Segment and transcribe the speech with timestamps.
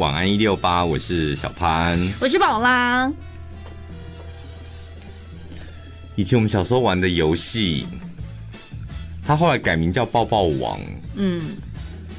[0.00, 3.08] 晚安一六八，我是小潘，我是宝拉。
[6.16, 7.86] 以前我们小时候玩的游戏，
[9.24, 10.80] 它后来改名叫抱抱王，
[11.14, 11.40] 嗯，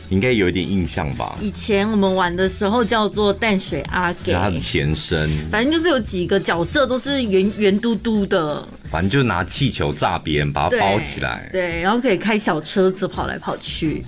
[0.08, 1.38] 应该有一点印象吧？
[1.42, 14.02] 以前我们玩的时候叫做淡水阿给，它的前身，反正就是有几个角色都是圆圆嘟嘟的，反正就拿气球炸别人，把它包起来，對，对，然后可以开小车子跑来跑去。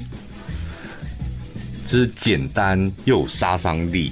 [1.90, 4.12] 就是简单又有杀伤力，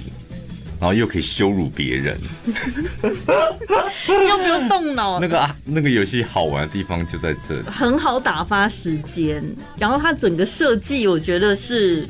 [0.80, 2.18] 然后又可以羞辱别人，
[4.08, 5.20] 又没有动脑。
[5.20, 9.44] 那个啊，那个游戏好玩的地方就在这里，很好打发时间。
[9.78, 12.08] 然后它整个设计，我觉得是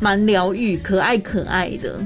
[0.00, 1.98] 蛮疗愈、可爱可爱的。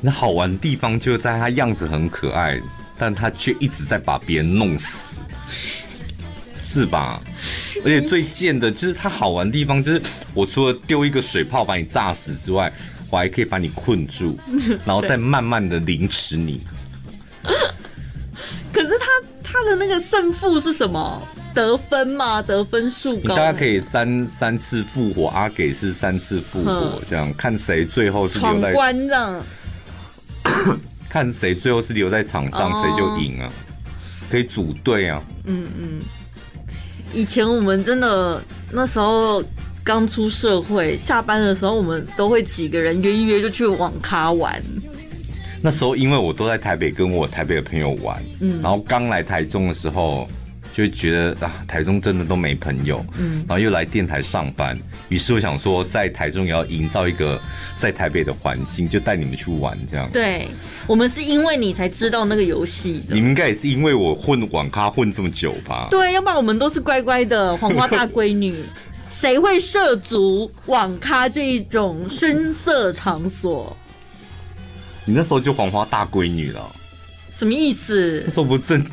[0.00, 2.58] 那好玩的地方就在它样子很可爱，
[2.96, 4.96] 但它却一直在把别人弄死，
[6.54, 7.20] 是吧？
[7.84, 10.02] 而且最贱的就是它好玩的地方，就是
[10.34, 12.72] 我除了丢一个水炮把你炸死之外，
[13.10, 14.38] 我还可以把你困住，
[14.84, 16.60] 然后再慢慢的凌迟你。
[18.72, 19.06] 可是他
[19.42, 21.26] 他的那个胜负是什么？
[21.54, 23.20] 得分嘛，得分数高。
[23.22, 29.42] 你大家可以三三次复活，阿给是三次复活，这样看谁最后是留在闯关这样。
[31.08, 33.50] 看谁最后是留在场上，谁就赢啊，
[34.30, 35.22] 可以组队啊。
[35.46, 36.00] 嗯嗯。
[37.12, 39.42] 以前我们真的那时候
[39.82, 44.62] 刚出社会，下班的时候我们都会几个人约一约就去网咖玩。
[45.62, 50.28] 那时候因为我都在台北跟我台北的朋友玩，嗯，然后刚来台中的时候。
[50.74, 57.40] 就觉得啊，台中真的都没朋友，嗯，然后又来电台上班，于是我想说，在台中也要营造一个
[57.80, 60.08] 在台北的环境，就带你们去玩这样。
[60.12, 60.46] 对，
[60.86, 65.88] 我们是因为你才知道那个游戏的，你们应该也是因为我混网咖混这么久吧？
[65.90, 68.54] 对，要不然我们都是乖乖的黄花大闺女，
[69.10, 73.76] 谁会涉足网咖这一种声色场所？
[75.04, 76.70] 你那时候就黄花大闺女了，
[77.34, 78.22] 什么意思？
[78.26, 78.84] 那时候不正。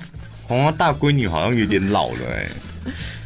[0.47, 2.51] 黄花大闺女好像有点老了哎、欸，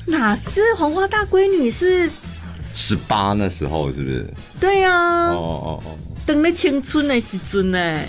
[0.08, 2.10] 哪是黄花大闺女是
[2.74, 4.26] 十八那时候是不是？
[4.60, 7.80] 对呀、啊，哦哦哦，等了青春的时阵呢。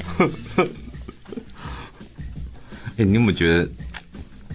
[2.97, 3.69] 哎、欸，你有没有觉得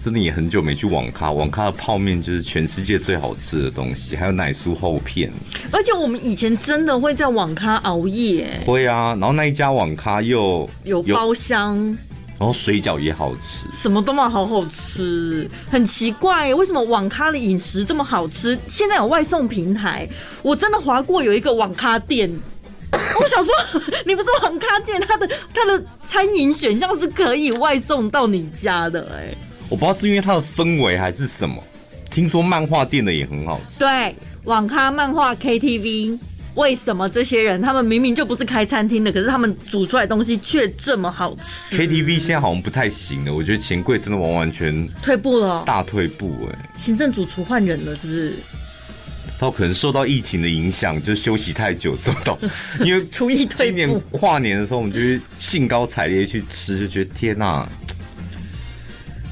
[0.02, 1.30] 真的也很久没去网咖？
[1.32, 5.30] 网咖的泡面就是全世界最好吃的东西，还有奶酥厚片。
[5.70, 9.14] 而且我们以前真的会在网咖熬夜，会啊。
[9.20, 11.94] 然后那一家网咖又有包厢。
[12.38, 18.58] 然后水饺也好吃，什么都嘛好好吃，很奇怪，为什么网咖的饮食这么好吃？
[18.68, 20.06] 现在有外送平台，
[20.42, 22.30] 我真的划过有一个网咖店，
[22.92, 23.54] 我想说，
[24.04, 29.34] 你不是网咖店，它的它的餐饮选项是可以外送到你家的，哎，
[29.70, 31.62] 我不知道是因为它的氛围还是什么，
[32.10, 34.14] 听说漫画店的也很好吃，对，
[34.44, 36.18] 网咖、漫画、KTV。
[36.56, 46.70] 为什么这些人他们明明就不是开餐厅的，可是他们煮出来的东西却这么好吃？KTV 现在好像不太行了，我觉得钱柜真的完完全退步了，大退步哎！
[46.78, 48.32] 行政主厨换人了，是不是？
[49.38, 52.38] 他可能受到疫情的影响，就休息太久，受 到
[52.82, 53.76] 因为厨艺退步。
[53.76, 54.98] 今年跨年的时候，我们就
[55.36, 57.68] 兴高采烈去吃，就觉得天哪，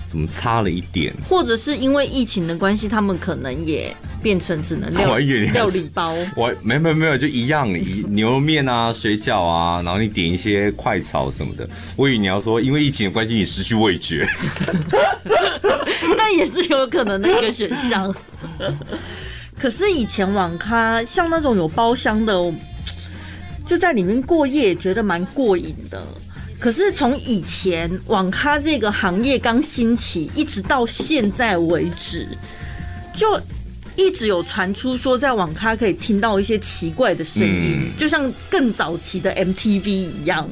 [0.06, 1.10] 怎么差了一点？
[1.26, 3.96] 或者是因为疫情的关系，他们可能也。
[4.24, 5.18] 变成只能料
[5.52, 11.68] 料理包，我没没没有就一样， 一牛肉面啊、水饺啊，然后你点一些快炒什么的。
[11.94, 14.26] 我以为你要说，因为疫情的关系，你失去味觉，
[16.16, 18.12] 那也是有可能的一个选项。
[19.58, 22.32] 可是以前网咖像那种有包厢的，
[23.66, 26.02] 就在里面过夜，觉得蛮过瘾的。
[26.58, 32.26] 可是从以前网咖这个行业刚兴起，一直到现在为止，
[33.14, 33.38] 就。
[33.96, 40.48] 一直有传出说，在网咖可以听到一些奇怪的声音，嗯，就像更早期的 MTV 一样。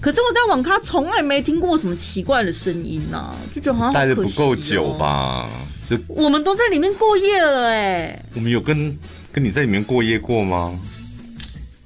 [0.00, 5.48] 可是我在网咖从来没听过什么奇怪的声音啊，就觉得好像待得不够久吧？
[5.88, 8.96] 就我们都在里面过夜了，哎，我们有跟
[9.32, 10.78] 跟你在里面过夜过吗？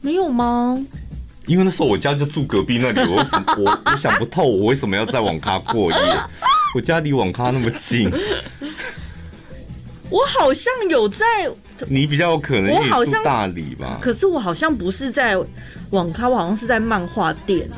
[0.01, 0.79] 没有吗？
[1.47, 3.27] 因为那时候我家就住隔壁那里，我
[3.59, 5.99] 我我想不透，我为什么要在网咖过夜？
[6.75, 8.11] 我家离网咖那么近。
[10.11, 11.25] 我好像有在，
[11.87, 13.99] 你比较有可能，我好像大理吧。
[14.03, 15.39] 可是我好像不是在
[15.91, 17.69] 网咖，我好像是在漫画店。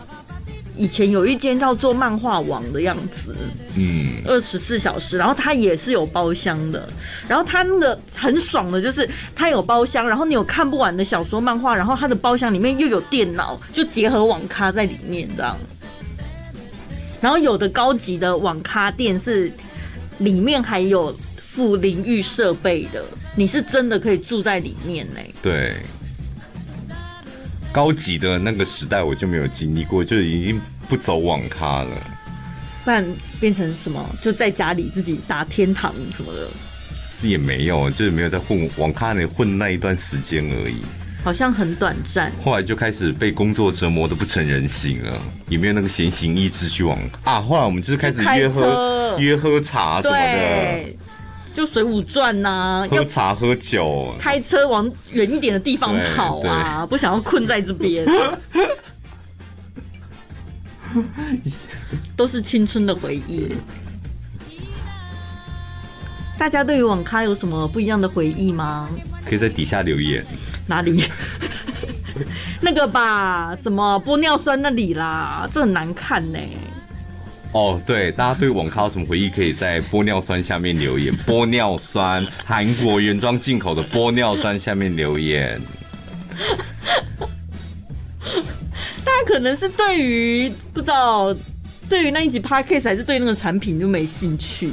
[0.74, 3.36] 以前有一间叫做漫画王的样子，
[3.76, 6.88] 嗯，二十四小时，然后它也是有包厢的。
[7.28, 9.06] 然后它那个很爽的，就是
[9.36, 15.54] 它有包厢，然后你有看不完的小说漫画，然后它的包厢里面又有电脑，就结合网咖在里面这样。
[17.20, 19.52] 然后有的高级的网咖店是
[20.20, 21.14] 里面还有。
[21.54, 23.04] 附淋浴设备的，
[23.36, 25.20] 你是真的可以住在里面呢？
[25.42, 25.74] 对，
[27.70, 30.58] 高级的那个时代我就没有经历过，就已经
[30.88, 31.90] 不走网咖了。
[32.84, 33.06] 不然
[33.38, 34.02] 变成什么？
[34.22, 36.48] 就在家里自己打天堂什么的？
[37.06, 40.76] 是也没有，就是没有在混网咖里混那一段时间而已。
[41.22, 42.32] 好像很短暂。
[42.42, 45.16] 后来就开始被工作折磨的不成人形了，
[45.48, 47.40] 也没有那个闲情逸致去网啊。
[47.42, 50.84] 后来我们就是开始约喝约喝茶什么的，
[51.54, 58.06] 就水浒传呐，喝茶喝酒，开车往远一点的地方跑啊，不想要困在这边。
[62.16, 63.54] 都是青春的回忆。
[66.38, 68.88] 大家对于网咖有什么不一样的回忆吗？
[69.24, 70.24] 可以在底下留言。
[70.66, 71.04] 哪里？
[72.60, 76.38] 那个吧，什么玻尿酸那里啦，这很难看呢。
[77.52, 79.28] 哦，对，大家对网咖有什么回忆？
[79.28, 81.14] 可以在玻尿酸下面留言。
[81.26, 85.60] 玻尿酸，韩国原装进口的玻尿酸下面留言。
[89.04, 91.36] 大家可能是对于不知道，
[91.90, 94.70] 对于那一集 podcast 还是对那个产品就没兴趣。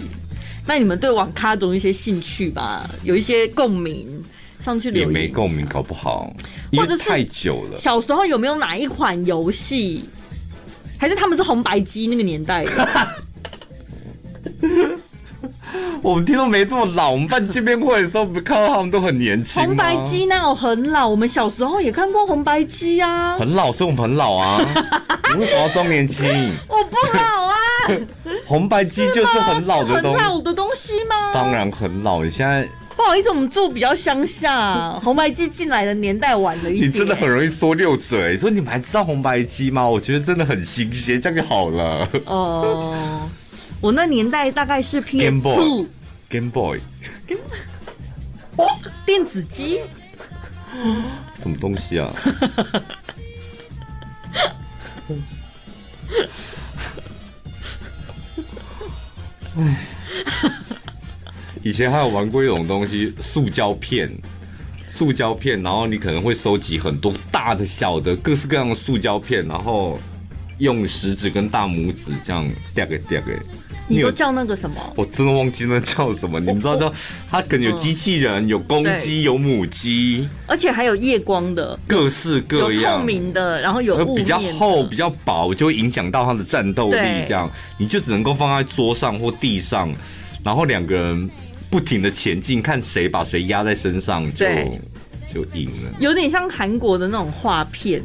[0.66, 2.90] 那你们对网咖总有一些兴趣吧？
[3.04, 4.24] 有一些共鸣，
[4.62, 6.34] 上去留言也没共鸣，搞不好，
[6.72, 7.78] 或者是太久了。
[7.78, 10.06] 小时候有没有哪一款游戏，
[11.00, 13.08] 还是他们是红白机那个年代的？
[16.02, 19.64] 我们听众没这么老，我们办见面会的时候，不是看到他们都很年轻。
[19.64, 23.38] 红白机那有很老，我们小时候也看过红白机啊。
[23.38, 24.60] 很老，所以我们很老啊。
[25.34, 26.28] 你 为什么要装年轻？
[26.68, 27.56] 我不老啊。
[28.46, 31.32] 红白机就是很老的东西，老的东西吗？
[31.34, 32.24] 当然很老。
[32.24, 32.68] 你现在
[33.00, 36.90] 不好意思，我们住比较乡下， 红白机进来的年代晚了一点。
[36.90, 39.88] 你真的很容易说溜嘴，说你们还知道红白机吗？
[39.88, 42.06] 我觉得真的很新鲜，这样就好了。
[42.26, 43.30] 哦、呃，
[43.80, 45.88] 我那年代大概是 PS Two
[46.30, 46.82] Game Boy，
[49.06, 49.80] 电子机，
[51.42, 52.14] 什么东西啊？
[59.58, 59.88] 唉，
[61.64, 64.10] 以前还有玩过一种东西，塑胶片，
[64.88, 70.00] 塑胶片，然后你可能会收集很多大的、小的、各式各样的塑胶片，然后
[70.60, 73.38] 用食指跟大拇指这样掉给掉给。
[73.92, 74.76] 你都叫那个什么？
[74.96, 76.40] 我真的忘记那叫什么。
[76.40, 76.94] 你们知道叫
[77.28, 86.98] 它可能有机器人、有公鸡、有母鸡，而且还有夜光的，各式各样，透明的，然后有比较厚、比较薄，就会影响到它的战斗力。
[87.28, 89.92] 这样你就只能够放在桌上或地上，
[90.44, 91.28] 然后两个人
[91.70, 94.46] 不停的前进，看谁把谁压在身上就
[95.34, 95.92] 就赢了。
[96.00, 98.02] 有点像韩国的那种画片，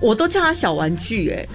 [0.00, 1.46] 我都叫它小玩具哎。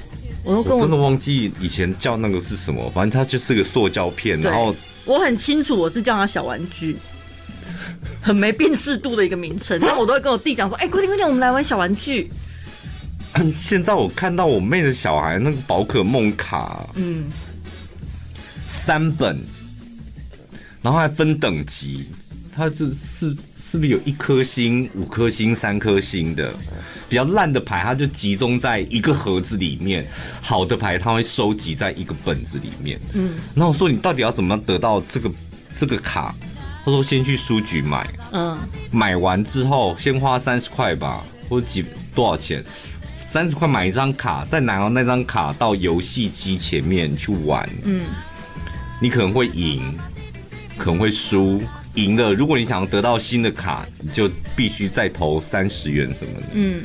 [0.43, 4.73] 我都跟，我真的忘记以前叫那个是什么，反正它就是个塑胶片，然后
[5.03, 6.95] 我很清楚我是叫它小玩具，
[8.21, 9.77] 很没辨识度的一个名称。
[9.81, 12.31] 但我都会跟我弟讲说：“哎、欸，快点快点，我们来玩小玩具。
[13.53, 17.25] ”现在我看到我妹的小孩那个宝可梦卡，嗯，
[18.67, 19.37] 三本，
[20.81, 22.05] 然后还分等级。
[22.55, 26.51] 它是是是不是有一颗星、五颗星、三颗星的？
[27.07, 30.03] 比较烂的牌，它就集中在一个盒子里面；
[30.41, 32.99] 好的牌，它会收集在一个本子里面。
[33.13, 35.31] 嗯，然后我说你到底要怎么得到这个
[35.77, 36.33] 这个卡？
[36.83, 38.09] 他说先去书局买。
[38.31, 38.57] 嗯，
[38.89, 41.85] 买完之后先花三十块吧，或者几
[42.15, 42.63] 多少钱？
[43.27, 47.69] 三十块买一张卡，再拿到那张卡到游戏机前面去玩。
[47.83, 48.05] 嗯，
[48.99, 49.83] 你可能会赢，
[50.77, 51.61] 可能会输。
[51.95, 56.45] 赢了，如果你想要得到新的卡，你就必须再投三十元什么的。
[56.53, 56.83] 嗯，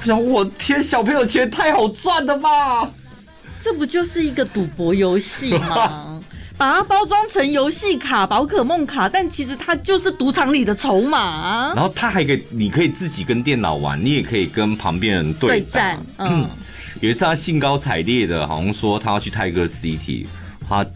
[0.00, 2.90] 我想，我天，小朋友钱太好赚了吧？
[3.62, 6.22] 这不就是一个赌博游戏吗？
[6.56, 11.74] 把它包装成游戏卡、宝可梦卡，但其实它就是赌场里的筹码。
[11.74, 15.98] 然后他还可以，你可以自己跟电脑玩，你也可以跟旁边人对战。
[16.16, 16.50] 嗯，嗯，
[17.02, 20.24] 有一次他兴高采烈的，好像说他要去泰戈 City，
[20.66, 20.86] 他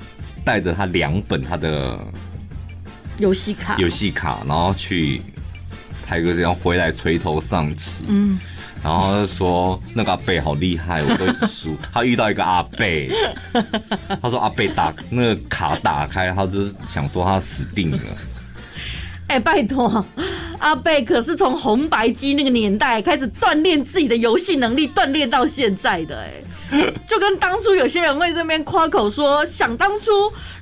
[0.46, 1.98] 带着他两本他的。
[3.20, 5.20] 游戏卡，游戏卡，然后去
[6.06, 8.38] 台哥这样回来垂头丧气，嗯，
[8.82, 11.76] 然后就说那个阿贝好厉害，我都一直输。
[11.92, 13.10] 他遇到一个阿贝，
[14.20, 17.98] 他说阿贝打那个卡打开，他就想说他死定了。
[19.28, 20.04] 哎、欸，拜托，
[20.58, 26.32] 阿贝可是从红白机那个年代开始锻炼自己的游戏能力，锻炼到现在的哎。
[27.06, 30.10] 就跟当初有些人会这边夸口说，想当初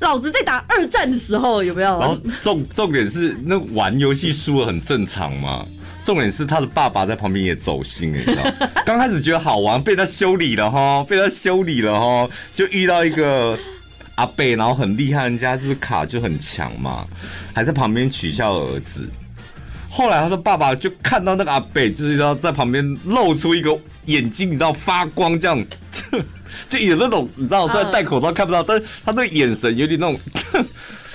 [0.00, 2.00] 老子在打二战的时候有没有？
[2.00, 5.66] 然后重重点是那玩游戏输了很正常嘛。
[6.04, 8.42] 重点是他的爸爸在旁边也走心，你知道？
[8.86, 13.58] 刚开始觉得好玩，被他修理了哈，被他修理了哈，就遇到一个
[14.14, 17.06] 阿贝，然后很厉害，人家就是卡就很强嘛，
[17.52, 19.06] 还在旁边取笑儿子。
[19.90, 23.76] 后来他的爸爸就看到那个阿北，就是要在旁边露出一个
[24.06, 25.64] 眼睛，你知道发光这样，
[26.68, 30.20] 就有那种你知道，在戴口罩看不到，但是他那个眼神有点那种，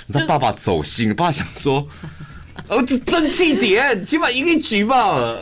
[0.08, 1.88] 你知道爸爸走心，爸爸想说，
[2.68, 5.38] 儿子争气点，起码赢一局吧。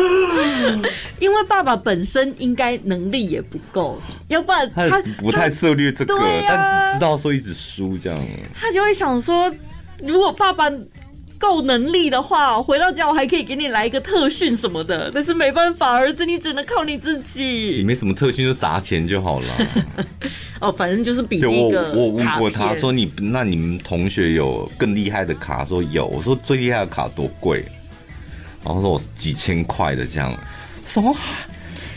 [1.18, 8.18] 因为爸爸本身应该能力也不够，要不然他，他不太涉猎这个，啊、但只知道说一直输这样。
[8.54, 9.52] 他就会想说，
[10.02, 10.70] 如果爸爸
[11.38, 15.10] 够能力的话，回到家我还可以给你来一个特训什么的。
[15.12, 17.76] 但是没办法，儿子你只能靠你自己。
[17.78, 19.46] 你没什么特训就砸钱就好了。
[20.60, 21.92] 哦，反正就是比那个。
[21.94, 25.64] 我我问过他说你，你那你们同学有更厉害的卡？
[25.64, 26.06] 说有。
[26.06, 27.64] 我说最厉害的卡多贵？
[28.64, 30.32] 然后说我几千块的这样。
[30.86, 31.14] 什么？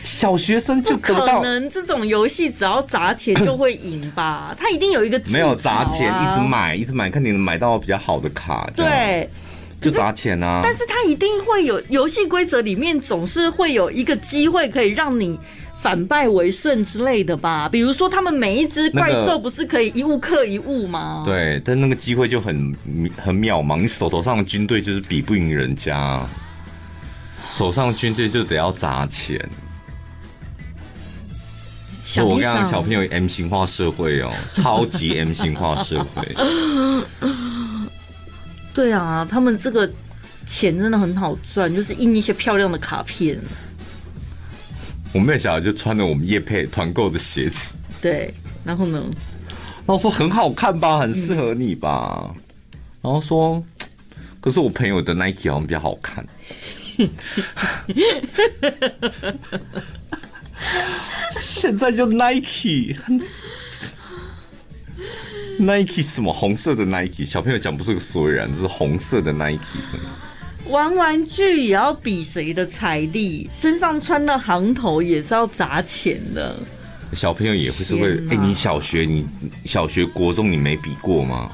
[0.02, 1.40] 小学生就得到？
[1.40, 4.54] 可能这种游戏只要砸钱就会赢吧？
[4.60, 8.68] 他一定有一个、啊、没有砸钱，一直买，一直买，看你能买到比较好的卡。
[8.76, 9.26] 对，
[9.80, 10.60] 就砸钱啊！
[10.62, 15.38] 但是他一定会有游戏规则里面总是会有一个机会可以让你
[15.80, 17.66] 反败为胜之类的吧？
[17.70, 21.24] 比如说他们每一只怪兽不是可以一物克一物吗？
[21.26, 22.76] 那个、对，但那个机会就很
[23.16, 26.20] 很渺茫，你手头上的军队就是比不赢人家。
[27.56, 29.38] 手上军队就得要砸钱，
[31.86, 36.34] 所以我跟你讲，小朋友 M 型化社会哦， 超级 M 型化社会。
[38.74, 39.88] 对啊，他们这个
[40.44, 43.38] 钱真的很好赚，就是印一些漂亮的卡片。
[45.12, 48.34] 我妹小孩就穿着我们叶配团购的鞋子，对，
[48.64, 49.00] 然后呢，
[49.86, 52.40] 然后说很好看吧，很适合你吧，嗯、
[53.02, 53.62] 然后说，
[54.40, 56.26] 可是我朋友的 Nike 好像比较好看。
[61.32, 63.02] 现在就 Nike，Nike
[66.02, 67.24] 什么红色的 Nike？
[67.24, 70.08] 小朋友讲不出个所以然，这是红色的 Nike 什么？
[70.68, 76.58] 玩玩具也要比谁的财力，身上穿的行头也是要砸钱的。
[77.12, 79.26] 小朋友也会是会，哎、欸，你小学你
[79.66, 81.50] 小学国中你没比过吗？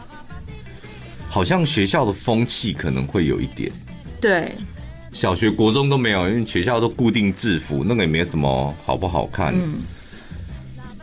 [1.28, 3.70] 好像学校的风气可能会有一点，
[4.20, 4.52] 对。
[5.12, 9.54] 小学、国中都没有，因为学校都固定制服，那个也没什么好不好看。
[9.54, 9.82] 嗯。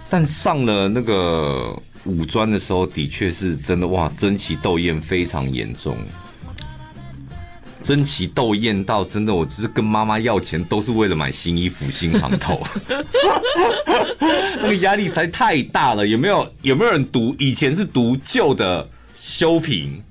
[0.09, 5.97] 但上了那个五专的时候，的确是真的哇，争奇斗艳非常严重。
[7.83, 12.61] 争奇斗艳到真的，我只是跟妈妈要钱，都是为了买新衣服、新行头。
[14.59, 16.05] 那个压力实在太大了。
[16.07, 17.35] 有没有有没有人读？
[17.37, 18.87] 以前是读旧的
[19.19, 20.01] 修平。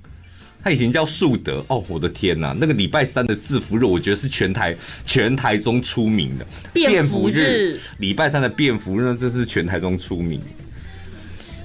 [0.67, 7.79] 他以前叫树德哦，我的天呐，那个礼拜三的制服日，我觉得是全台全台中出名的便服日。
[7.99, 10.41] 礼拜三的便服日，这是全台中出名。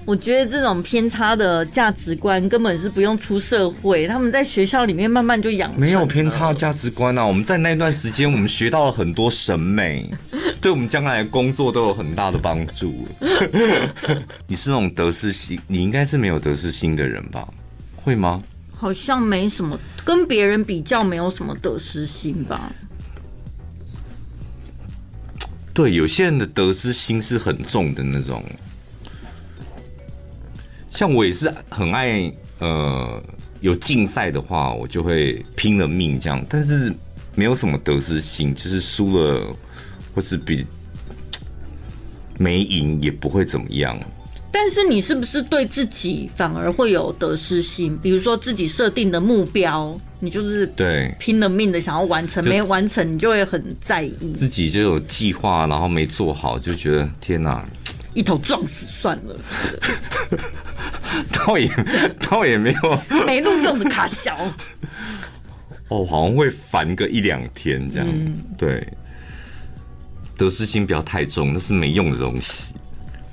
[0.05, 5.79] 我觉得这种偏差的价值观根本是不用出社会，他们在学校里面慢慢就养成。
[5.79, 10.07] 没有偏差的价值观啊，我们在那段时间，我们学到了很多审美，
[10.61, 13.07] 对我们将来的工作都有很大的帮助。
[14.45, 17.47] 你是那种得失心，你应该是没有得失心的人吧？
[17.95, 18.43] 会吗？
[18.81, 22.73] 好像没什么，跟别人比较没有什么得失心吧。
[25.71, 28.43] 对，有些人的得失心是很重的那种。
[30.89, 33.23] 像我也是很爱，呃，
[33.59, 36.43] 有竞赛的话，我就会拼了命这样。
[36.49, 36.91] 但是
[37.35, 39.55] 没有什么得失心，就是输了
[40.15, 40.65] 或是比
[42.39, 43.95] 没赢也不会怎么样。
[44.51, 47.97] 但是你是不是对自己反而会有得失心？
[48.01, 54.33] 比如说自己设定的目标，你就是对拼了命的想要完成，没完成你就会很在意。
[54.33, 57.65] 自己就有计划，然后没做好，就觉得天哪，
[58.13, 59.35] 一头撞死算了。
[61.31, 61.69] 倒也
[62.19, 64.37] 倒也没有没录用的卡小。
[65.87, 68.07] 哦，好像会烦个一两天这样。
[68.09, 68.87] 嗯、对，
[70.37, 72.73] 得失心不要太重，那是没用的东西。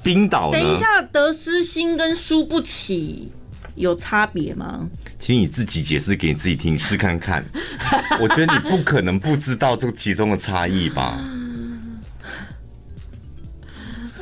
[0.08, 3.30] 冰岛，等一下，得失心跟输不起
[3.74, 4.88] 有差别吗？
[5.18, 7.44] 请你自己解释给你自己听，试看看。
[8.18, 11.20] 我觉得你不可能不知道这个其中的差异吧？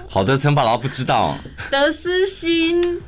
[0.09, 1.39] 好的，陈宝拉不知道。
[1.71, 3.01] 得失心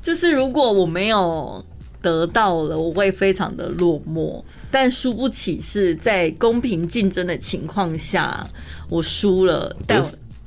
[0.00, 1.64] 就是如果我没有
[2.00, 8.48] 得到了，我会非常的落寞；但输不起是在公平竞争的情况下，
[8.88, 10.00] 我输了，但。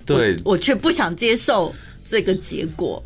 [0.05, 3.03] 对，我却不想接受这个结果。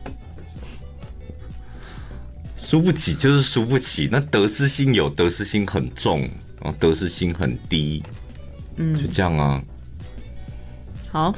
[2.55, 6.21] 输不起就是输不起，那得失心有得失心很重，
[6.61, 8.03] 然后得失心很低，
[8.75, 9.63] 嗯，就这样啊。
[11.09, 11.33] 好，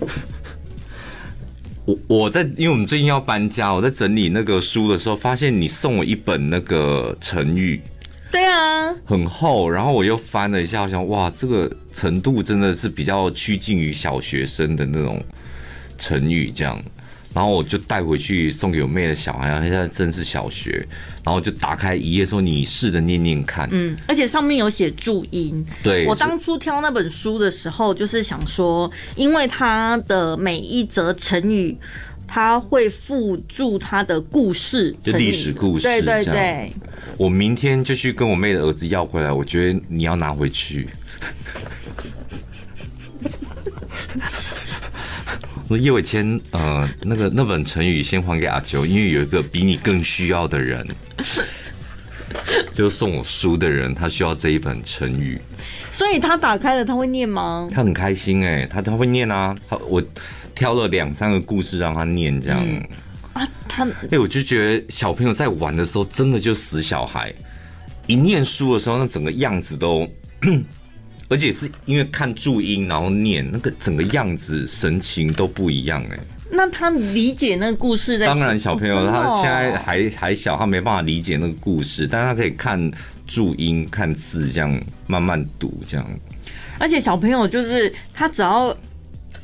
[1.86, 7.80] 我我在，因为我们最近要搬家，我在整理那个书的时候，发现你送我一本那个成语，
[8.30, 15.22] 对啊，很厚，然后我又翻了一下，我想哇，这个程度真的是比较趋近于小学生的那种
[15.98, 16.80] 成语，这样。
[17.32, 20.84] 然后我就带回去送给我妹的小孩，他现在正是小学，
[21.22, 25.64] 然后就打开一页说：“你试着念念看。”嗯，而且上面有写注音。
[25.80, 31.78] 对，我当初挑那本书的时候，就是想说，因为它的每一则成语，
[32.32, 35.82] 它会附注他的故事，就历史故事。
[35.82, 36.72] 对对对。
[37.16, 40.86] 我明天就去跟我妹的儿子要回来，我觉得你要拿回去。
[45.66, 50.86] 说叶伟谦，呃，那个那本成语先还给阿九，因为有一个比你更需要的人，
[52.72, 55.38] 就送我书的人，他需要这一本成语。
[55.90, 57.68] 所以他打开了，他会念吗？
[57.72, 60.02] 他很开心哎、欸，他他会念啊，他我
[60.54, 62.88] 挑了两三个故事让他念，这样、嗯、
[63.34, 67.32] 啊，他哎、欸，我就觉得小朋友在玩的时候，真的就死小孩，
[68.06, 70.08] 一念书的时候，那整个样子都。
[71.28, 76.18] 而且是因为看注音，然后念那个整个样子、神情都不一样哎。
[76.50, 78.26] 那他理解那个故事在？
[78.26, 82.90] 当然，小朋友他现在还还小，他没办法理解那个故事，但他可以看
[83.26, 86.06] 注音、看字，这样慢慢读这样。
[86.78, 88.76] 而且小朋友就是他只要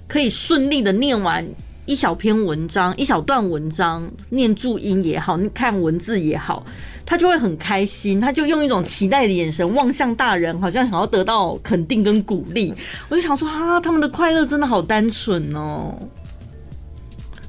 [0.09, 1.47] 可以顺利的念完
[1.85, 6.67] 一小篇文章、一小段文章，念注音也好，看文字也好。
[7.09, 12.75] 他就会很开心，他就用一种期待的眼神望向大人，好像想要得到肯定跟鼓励。
[13.09, 15.95] 我就想说，啊，他们的快乐真的好单纯哦。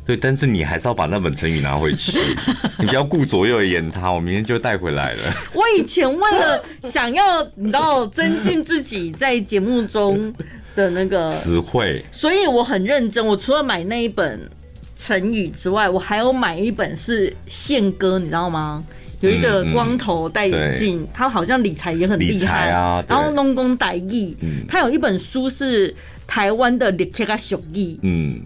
[0.07, 2.17] 对，但是你还是要把那本成语拿回去，
[2.79, 4.09] 你不要顾左右而言他。
[4.09, 5.33] 我明天就带回来了。
[5.53, 10.33] 我以前为了想要你知道增进自己在节目中
[10.75, 13.23] 的那个词汇，所以我很认真。
[13.23, 14.49] 我除了买那一本
[14.95, 18.81] 成语之外，我还有买一本是宪哥，你知道吗？
[19.19, 23.03] 有一个光头戴眼镜，他好像理财也很厉害啊。
[23.07, 24.37] 然后弄工歹义，
[24.69, 25.93] 他有一本书是
[26.27, 28.39] 台湾的理财小义，嗯，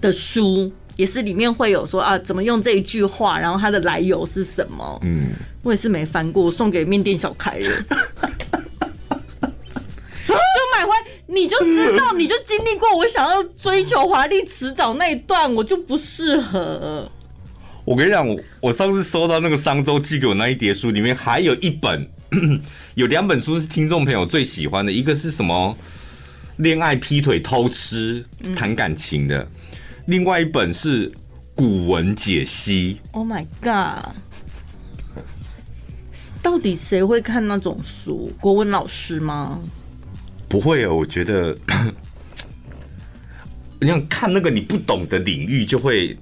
[0.00, 4.98] 的书也是里面会有说啊，怎么用这一句话，然后它的来由是什么？
[5.04, 5.28] 嗯，
[5.62, 7.68] 我也是没翻过，送给面店小开了，
[10.26, 10.34] 就
[10.74, 10.90] 买回
[11.26, 17.10] 你就知道，你就经历过我想要追求华丽辞藻那一段，我就不适合。
[17.84, 22.08] 我跟你讲，我我上次收到那个商周寄给我那一叠书，里面还有一本，
[22.96, 25.76] 有两本书是听众朋友最喜欢的，一个是什么
[26.56, 28.24] 恋爱劈腿偷吃
[28.56, 29.46] 谈感情的，
[30.06, 31.12] 另外一本是
[31.54, 33.00] 古文解析。
[33.12, 34.14] Oh my god！
[36.42, 38.32] 到底谁会看那种书？
[38.40, 39.60] 国文老师吗？
[40.48, 41.56] 不会哦，我觉得，
[43.80, 46.16] 你想看那个你不懂的领域就会。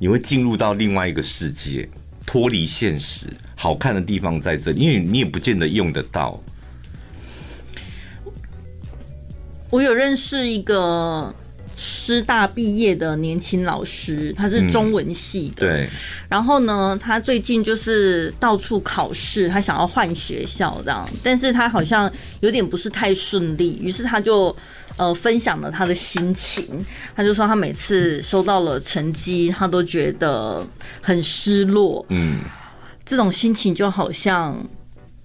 [0.00, 1.88] 你会进入到另外一个世界，
[2.24, 3.26] 脱离现实。
[3.56, 6.40] 好看的地方在这里，因为你也不见得用得到。
[9.70, 11.34] 我有认识一个
[11.78, 15.64] 师大毕业的年轻老师，他是中文系的。
[15.64, 15.88] 嗯、对。
[16.28, 24.54] 然后呢，他最近就是到处考试，他想要换学校这样，但是他好像有点不是太顺利，于是他就。
[24.96, 30.66] 呃，分享了他的心情，他就说他每次收到了成绩，他都觉得
[31.00, 32.04] 很失落。
[32.08, 32.40] 嗯，
[33.04, 34.60] 这种心情就好像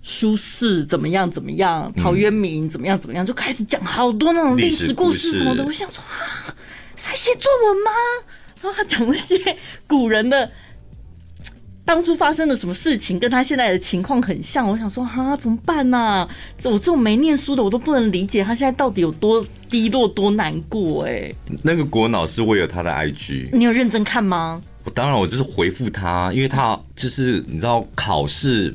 [0.03, 5.65] 苏轼怎么样怎么样，陶渊明怎么样怎么样，就开始讲好多那种历史故事什么的。
[5.65, 6.53] 我想说啊，
[6.95, 7.91] 在写作文吗？
[8.61, 9.35] 然后他讲那些
[9.87, 10.51] 古人的。
[11.85, 14.65] 当初发生了什么事情，跟他现在的情况很像。
[14.65, 16.29] 我想说，啊，怎么办呢、啊？
[16.57, 21.03] 这我这种没念书的，我都不能理解他现在到底有多低落、多难过。
[21.03, 21.29] 哎，
[21.61, 24.61] 那个国老师，我有他的 IG，你有认真看吗？
[24.85, 28.73] 我当然，我就是回复他，因为他就是你知道，考试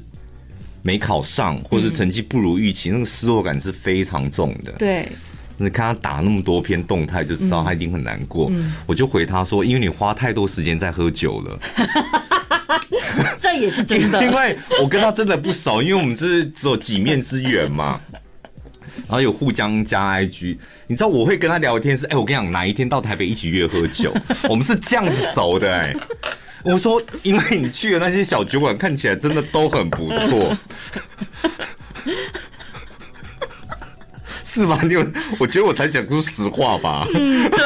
[0.89, 4.73] 没考上，或者成绩不如预期，嗯、那个失落感是非常重的。
[4.79, 5.07] 对，
[5.59, 8.49] 你看他打那么多篇动态，就知道他一定很难过。
[8.51, 11.59] 嗯、我就回他说，因为你花太多时间在喝酒了。
[13.37, 18.01] 这也是真的， 因为我跟他真的不熟，因为我们是只有几面之缘嘛，
[19.07, 24.15] 然后有互相加 IG，你知道我会跟他聊天是，哎，我跟你讲，哪一天到台北一起约喝酒，
[24.49, 25.95] 我们是这样子熟的，哎，
[26.73, 30.57] 我说，因为你去的那些小酒馆看起来真的都很不错，
[34.45, 34.81] 是吧？
[34.83, 35.07] 你有，
[35.39, 37.59] 我觉得我才讲出实话吧，嗯，对。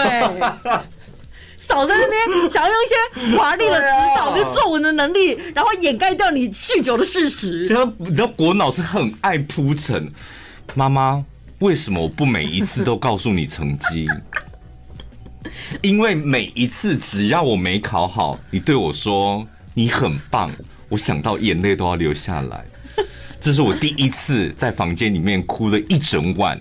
[1.59, 2.95] 少在那边想要用一些
[3.38, 3.87] 华丽的词
[4.17, 7.61] 藻跟作文的能力，然后掩盖掉你酗酒的事实。
[7.99, 10.11] 你知道国脑是很爱铺陈。
[10.75, 11.25] 妈妈，
[11.61, 14.09] 为什么我不每一次都告诉你成绩？
[15.83, 20.50] 因为每一次只要我没考好，你对我说你很棒，
[20.88, 22.64] 我想到眼泪都要流下来。
[23.40, 26.61] 这是我第一次在房间里面哭了一整晚。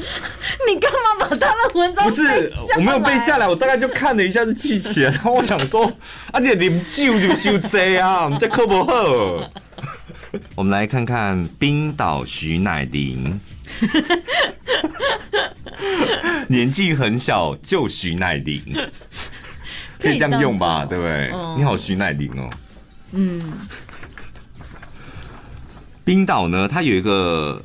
[0.66, 2.04] 你干嘛把他的文章？
[2.04, 5.10] 不是，我没有背下来，我大概就看了一下就记起来。
[5.10, 5.84] 然后我想说，
[6.30, 9.50] 啊，你啉酒就修这啊，你这可不好。
[10.54, 13.38] 我们来看看冰岛徐乃麟，
[16.48, 18.62] 年纪很小就徐乃麟，
[19.98, 20.84] 可以这样用吧？
[20.84, 21.30] 对不对？
[21.32, 22.50] 嗯、你好，徐乃麟哦。
[23.12, 23.40] 嗯。
[26.04, 27.62] 冰岛呢，它有一个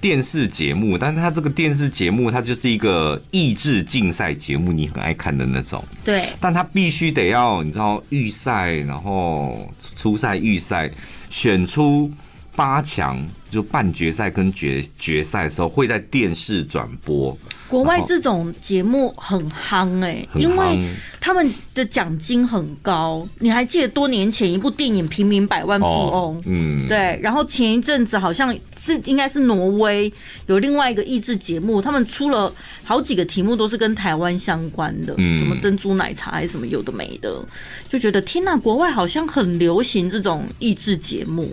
[0.00, 5.82] 电视节目，但是它这个电视节目，它就是一个益智竞赛节目，你很爱看的那种。
[6.02, 6.30] 对。
[6.40, 10.90] 但它必须得要，你知道预赛，然后初赛、预赛，
[11.30, 12.10] 选出
[12.56, 17.36] 八强，就半决赛跟决决赛的时候会在电视转播。
[17.68, 20.88] 国外这种节目很夯哎、欸，因为
[21.20, 23.26] 他们的奖金很高。
[23.40, 26.38] 你还记得多年前一部电影《平民百万富翁》？
[26.46, 27.18] 嗯，对。
[27.20, 30.12] 然后前一阵子好像是应该是挪威
[30.46, 32.52] 有另外一个益智节目，他们出了
[32.84, 37.44] 好几个题目都是跟台湾相关的，什么珍珠奶茶还是什么有的没的，
[37.88, 41.50] 就觉得天哪，国外好像很流行这种益智节目。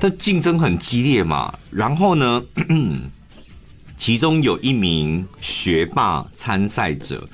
[0.00, 2.42] 它竞争很激烈嘛，然后呢？
[3.98, 7.26] 其中有一名学霸参赛者，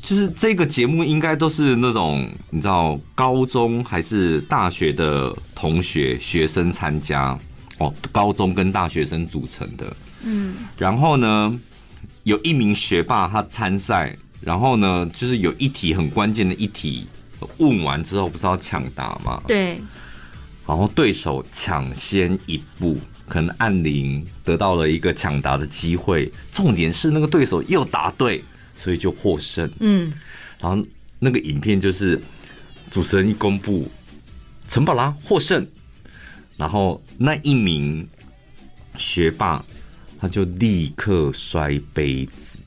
[0.00, 7.38] 就是这个节目应该都是那种你知道高中还是大学的同学学生参加
[7.76, 9.94] 哦，高中跟大学生组成的。
[10.22, 11.60] 嗯，然后呢，
[12.22, 17.06] 有一名学霸他参赛，然后呢，就是有一题很关键的一题
[17.58, 19.42] 问完之后，不是要抢答吗？
[19.46, 19.78] 对，
[20.66, 22.98] 然后对手抢先一步。
[23.26, 28.44] 可能按铃得到了一个抢答的机会，重点是那个对手又答对，
[28.76, 29.68] 所以就获胜。
[29.80, 30.12] 嗯，
[30.60, 30.86] 然后
[31.18, 32.22] 那个影片就是
[32.90, 33.90] 主持人一公布
[34.68, 35.66] 陈宝拉获胜，
[36.58, 38.06] 然后那一名
[38.98, 39.64] 学霸
[40.20, 42.58] 他就立刻摔杯子，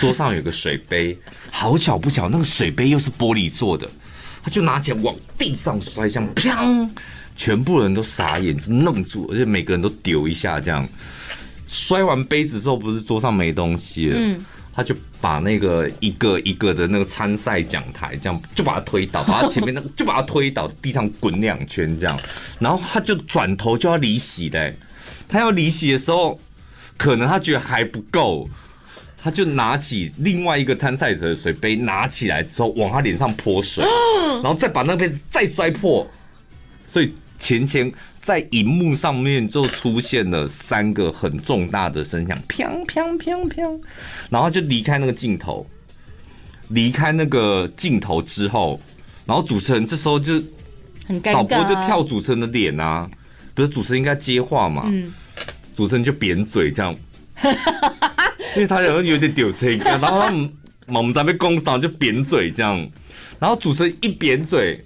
[0.00, 1.16] 桌上有个水杯，
[1.52, 3.88] 好巧不巧，那个水杯又是玻璃做的，
[4.44, 6.88] 他就拿起来往地上摔，像砰。
[7.34, 10.88] 全部人都傻眼，就愣住，而且每个人都丢一下，这样。
[11.66, 22.16] 摔完杯子之后，不是桌上没东西了，嗯，他就把那个一个一个的那个参赛讲台，这样就把他推倒，把他前面那个就把他推倒，地上滚两圈这样，
[22.60, 24.76] 然后他就转头就要离席嘞，
[25.28, 26.38] 他要离席的时候，
[26.96, 28.48] 可能他觉得还不够，
[29.24, 33.82] 他就拿起另外一个参赛者的水杯，拿起来之后往他脸上泼水，
[34.42, 36.06] 然后再把那个杯子再摔破，
[36.86, 37.12] 所以。
[37.36, 43.78] 前前在荧幕上面就出现了三个很重大的声响，砰砰砰砰，
[44.30, 45.66] 然后就离开那个镜头，
[46.68, 48.80] 离开那个镜头之后，
[49.26, 50.34] 然后主持人这时候就
[51.06, 53.10] 很尴尬，导播就跳主持人的脸啊，
[53.52, 54.90] 不是主持人应该接话嘛，
[55.76, 56.96] 主持人就扁嘴这样，
[58.56, 60.52] 因为他好像有点丢车，然后他们
[60.86, 62.88] 我们在被攻上就扁嘴这样，
[63.38, 64.84] 然后主持人一扁嘴，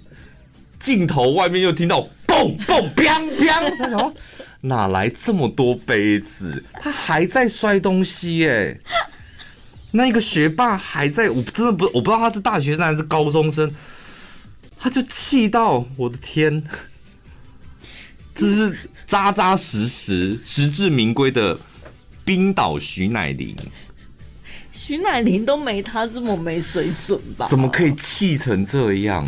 [0.79, 2.07] 镜头外面又听到。
[2.27, 3.77] 嘣 嘣砰砰！
[3.77, 4.13] 他说
[4.61, 6.63] ：“哪来这么多杯子？
[6.73, 8.79] 他还在摔东西耶！
[9.91, 13.73] 那个学霸还在，我真的不，我不知道他是大学生还是高中生。
[14.79, 16.63] 他就气到我的天，
[18.35, 18.77] 这是
[19.07, 21.59] 扎扎实实、实至名归的
[22.29, 23.55] 冰岛徐乃麟。
[24.71, 27.47] 徐乃麟都没他这么没水准吧？
[27.49, 29.27] 怎么可以气成这样？”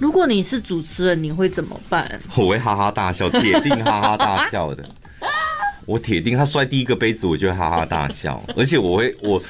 [0.00, 2.18] 如果你是主持人，你会怎么办？
[2.34, 4.82] 我会哈哈大笑，铁定哈哈大笑的。
[5.84, 8.42] 我铁定他摔第一个杯子，我就会哈哈大笑。
[8.56, 9.42] 而且我会，我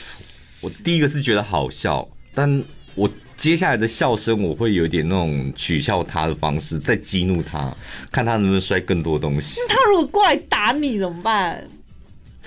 [0.61, 2.61] 我第一个是觉得好笑，但
[2.97, 7.73] 我接下来的笑声，我会有点那种取笑他的方式，再激怒他，
[8.11, 9.61] 看他能不能摔更多东西。
[9.69, 11.63] 他如果过来打你怎么办？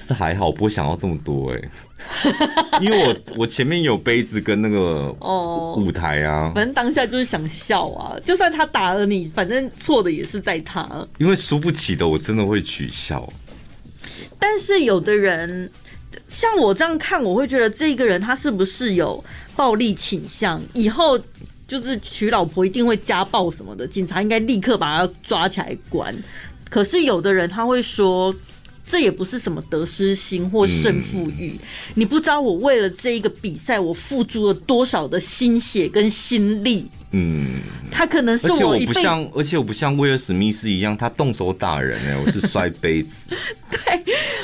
[0.06, 11.08] 是还好，不会想要这么多哎、欸， 因为我我前面有杯子跟那个哦舞台啊、哦，反正当下就是想笑啊，就算他打了你，反正错的也是在他。
[11.20, 13.32] 因为输不起的，我真的会取笑。
[14.40, 15.70] 但是有的人
[16.28, 19.24] 像我这样看，我会觉得这个人他是不是有
[19.56, 20.60] 暴力倾向？
[20.74, 21.20] 以后
[21.68, 26.14] 就是娶老婆一定会家暴什么的，警察应该立刻把他抓起来关。
[26.70, 28.34] 可是有的人他会说。
[28.91, 31.58] 这也不是什么得失心或胜负欲，
[31.95, 36.91] 你不知道我为了这一个比赛，我付出了多少的心血跟心力。
[37.12, 43.30] 嗯，他可能是我，而且我不像，而且我不像威尔史密斯一样，他动手打人哎、欸，我是摔杯子。
[43.71, 44.04] 对，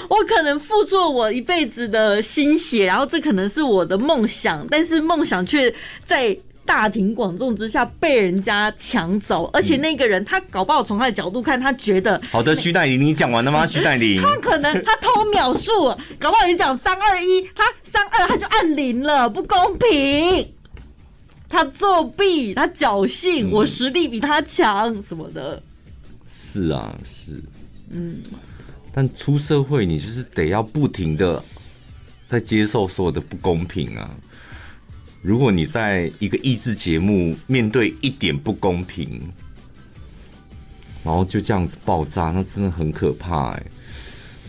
[0.10, 5.72] 我我可能付出了我一辈子的心血，然后这可能是我的梦想，但是梦想却
[6.06, 6.36] 在
[6.68, 13.66] 大庭广众之下被人家抢走，而且那个人他搞不好从他的角度看，他觉得好的，徐代理，你讲完了吗？
[13.72, 15.72] 徐代理，他可能他偷秒数，
[16.20, 20.54] 搞不好你讲三二一，他三二他就按零了，不公平。
[21.50, 25.64] 他作弊，他侥幸，我实力比他强，什么的。
[26.30, 27.42] 是啊，是，
[27.90, 28.22] 嗯。
[28.94, 31.42] 但出社会，你就是得要不停的
[32.28, 34.10] 在接受所有的不公平啊。
[35.22, 39.22] 如果你在一个益智节目面对一点不公平，
[41.04, 43.64] 然后就这样子爆炸，那真的很可怕哎。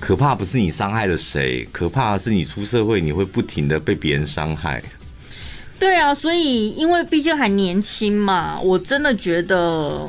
[0.00, 4.80] 可怕不是你伤害了谁，可怕的是你出社会，你会不停的被别人伤害。
[5.80, 10.08] 对啊，所以因为毕竟还年轻嘛，我真的觉得，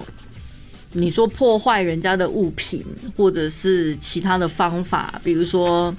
[0.92, 5.92] 你说破坏人家的物品，或者是其他的方法，比如说，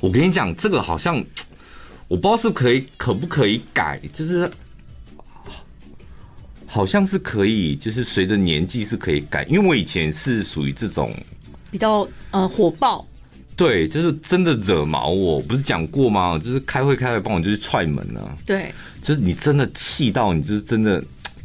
[0.00, 1.22] 我跟你讲，这个好像
[2.12, 4.50] 我不知道是可以可不可以改，就是
[6.66, 11.10] 好像是可以，就是随着年纪是可以改，因为我以前是属于这种
[11.70, 13.08] 比较呃火爆。
[13.56, 16.38] 对，就是真的惹毛我，不是讲过吗？
[16.38, 18.36] 就是开会开会帮我就是踹门啊。
[18.44, 21.02] 对，就是你真的气到你就是真的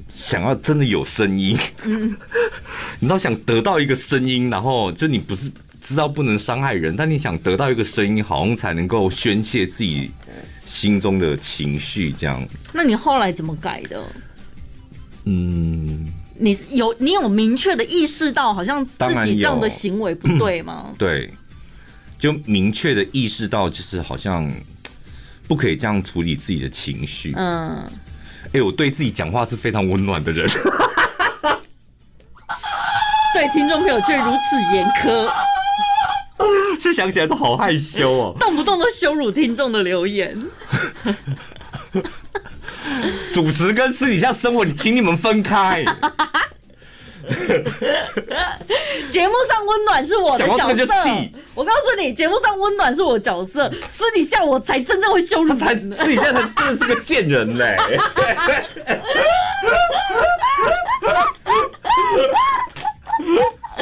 [0.10, 2.14] 想要真的有声音，嗯，
[3.00, 5.50] 你倒想得到一个声音，然后就你不是
[5.82, 10.12] 知道不能伤害人，但你想得到一个声音，好像才能够宣泄自己
[10.68, 12.48] 心中的情绪，这样。
[12.72, 14.04] 那你后来怎么改的？
[15.26, 20.86] 嗯，你有你有明确的意识到好像自己这样的行为不对吗？
[20.90, 21.34] 嗯，对。
[22.20, 24.52] 就明确的意识到，就是好像
[25.48, 27.32] 不可以这样处理自己的情绪。
[27.36, 27.78] 嗯，
[28.46, 30.50] 哎、欸，我对自己讲话是非常温暖的人，
[33.36, 35.32] 对听众朋友却如此严苛，
[36.80, 40.42] 这想起来都好害羞哦， 动不动都羞辱听众的留言。
[43.34, 45.84] 主持跟私底下生活，你请你们分开。
[49.10, 50.94] 节目上温暖是我的角色，
[51.54, 57.76] 我告诉你，节目上温暖是我的角色，私底下我才真正会羞辱他，私底下他真的是个贱人嘞。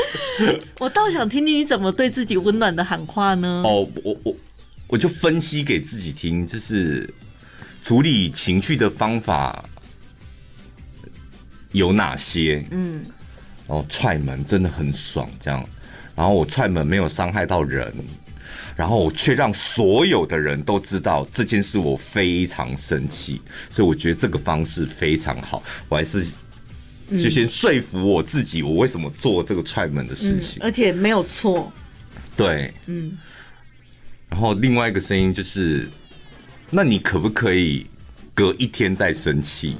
[0.80, 3.64] 我倒想听听你怎么对自己温暖的喊话呢？
[3.66, 4.36] 哦，我我
[4.88, 7.12] 我就分析给自己听，就是
[7.84, 9.64] 处理情绪的方法
[11.72, 12.66] 有哪些？
[12.72, 13.06] 嗯。
[13.68, 15.68] 然后踹门真的很爽，这样，
[16.16, 17.92] 然后我踹门没有伤害到人，
[18.76, 26.24] 然后我却让所有的人都知道这件事，我非常生气，所以我觉得这个方式非常好，我还是
[27.12, 31.72] 就先说服我自己，我为什么做这个踹门的事情，而且没有错，
[32.36, 33.16] 对，嗯，
[34.30, 35.88] 然后另外一个声音就是，
[36.72, 37.86] 那你可不可以
[38.34, 39.76] 隔一天再生气？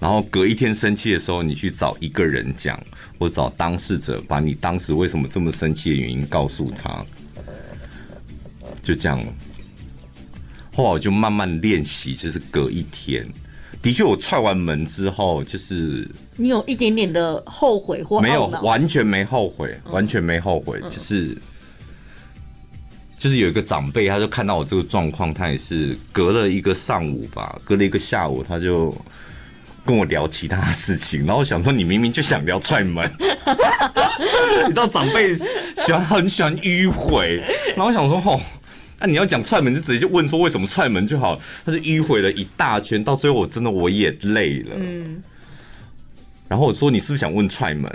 [0.00, 2.80] 然后隔一天生气的时候，你去找一个人讲，
[3.18, 7.04] 或找当事者，把你当时为什么这么生气的原因告诉他，
[8.80, 9.20] 就这样。
[10.72, 13.26] 后来我就慢慢练习，就是隔一天。
[13.80, 21.36] 的确，我踹完门之后，就是你有一点点的后悔或没有，完全没后悔，完全没后悔，就是
[23.18, 28.94] 就是有一个长辈，他就看到我这个状况，他也是隔了一个上午吧，隔了一个下午，他就。
[29.86, 33.10] 跟我聊其他事情，然后我想说，你明明就想聊踹门，
[34.66, 37.36] 你知道长辈喜欢很喜欢迂回，
[37.74, 38.38] 然后我想说，哦，
[39.00, 44.74] 那你要讲踹门就直接就问说为什么踹门就好，他就迂回了一大圈，到最后我真的我也累了。
[44.76, 45.22] 嗯，
[46.48, 47.90] 然后我说你是不是想问踹门？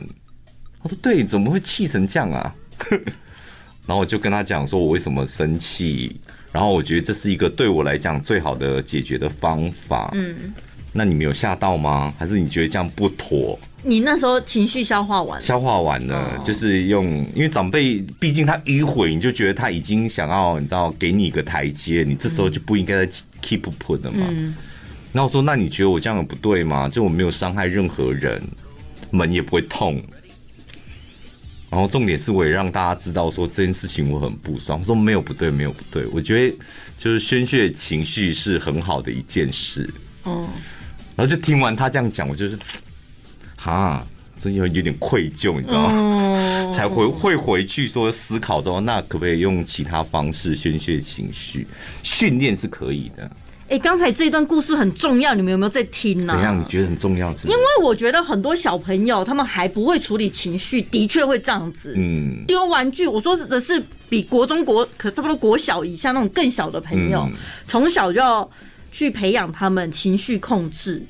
[0.82, 2.56] 他说对，怎么会气成这样啊？
[3.86, 6.16] 然后我就跟他讲说我为什么生气，
[6.52, 10.12] 然后我觉得这是一个对我来讲最好的解决的方法。
[10.14, 10.54] 嗯。
[10.96, 12.14] 那你没有吓到吗？
[12.20, 13.60] 还是你觉得这样不妥？
[13.84, 24.26] 你那时候情绪消化完了，消化完了，就是用，因为长辈毕竟他迂回，你就觉得他已经想要，你知道，给你一个台阶，你这时候就不应该再 keep put 的嘛。
[24.30, 24.56] 嗯。
[25.12, 26.90] 然后我说，那你觉得我这样有不对吗？
[26.90, 28.42] 就我没有伤害任何人，
[29.12, 30.02] 门也不会痛。
[31.70, 34.80] 然后重点是，我也让大家知道说这件事情我很不爽。
[34.80, 36.06] 我说没有不对，没有不对。
[36.14, 36.56] 我觉得
[36.98, 39.92] 就是宣泄情绪是很好的一件事。
[40.24, 40.48] 哦。
[41.16, 42.58] 然后就听完他这样讲，我就是，
[43.64, 44.06] 哈，
[44.38, 46.70] 真有有点愧疚，你知道吗？
[46.76, 51.66] 才回会回去说思考之后，那可不可以用其他方式宣泄情绪？
[52.04, 53.32] 训练是可以的。
[53.70, 56.34] 哎，刚才这一段故事很重要，你们有没有在听呢？
[56.34, 56.60] 怎样？
[56.60, 57.48] 你觉得很重要是？
[57.48, 61.94] 因为我觉得很多小朋友他们还不会处理情绪，的确会这样子。
[61.96, 67.26] 嗯，丢玩具，我说的是比国中国可差不多国小以下那种更小的朋友，
[67.66, 68.48] 从小就要
[68.92, 71.02] 去培养他们情绪控制。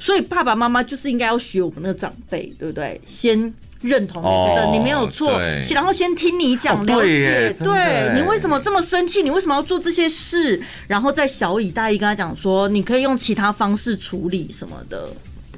[0.00, 3.00] 所以爸爸妈妈就是应该要学我们那个长辈，对不对？
[3.06, 3.54] 先。
[3.82, 15.08] 认同，你觉得你没有错，然后先听你讲，了解，对你为什么这么生气，你为什么要做这些事，然后再小以大意跟他讲说，你可以用其他方式处理什么的。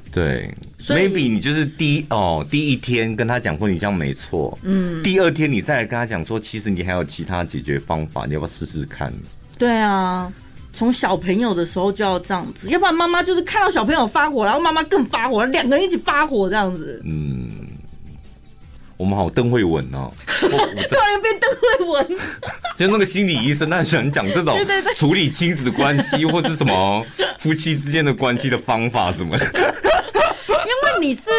[0.09, 0.49] 对
[0.87, 9.13] ，maybe 你就是第一哦，第一天跟他讲说你这样没错，嗯，第二天你再来跟他讲说，其实你还有其他解决方法，你要不要试试看？
[9.57, 10.31] 对啊，
[10.73, 17.49] 从小朋友的时候就要这样子，要不然妈妈就是看到小朋友发火，然后妈妈更发火，两个人一起发火这样子，嗯。
[18.95, 20.09] 我们好，邓慧文哦，
[20.39, 22.19] 突然变邓慧文，
[22.77, 24.57] 就那个心理医生，他很喜欢讲这种
[24.95, 27.05] 处理亲子关系或者什么
[27.39, 29.45] 夫妻之间的关系的方法什么的。
[30.47, 31.29] 因为你是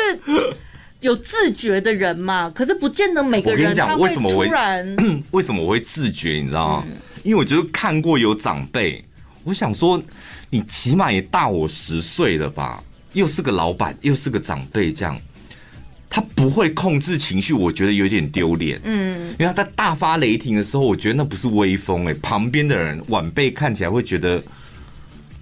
[1.00, 4.96] 有自觉的人嘛，可是不见得每个人他会突然。
[5.30, 6.32] 为什么我会自觉？
[6.42, 6.84] 你知道吗？
[7.22, 9.02] 因为我觉得看过有长辈，
[9.44, 10.02] 我想说，
[10.50, 12.82] 你起码也大我十岁了吧？
[13.12, 15.16] 又是个老板，又是个长辈，这样。
[16.10, 18.80] 他不会控制情绪，我觉得有点丢脸。
[18.84, 24.40] 嗯，因为他在大发雷霆的时候，我觉得那不是威风哎，旁边的人晚辈看起来会觉得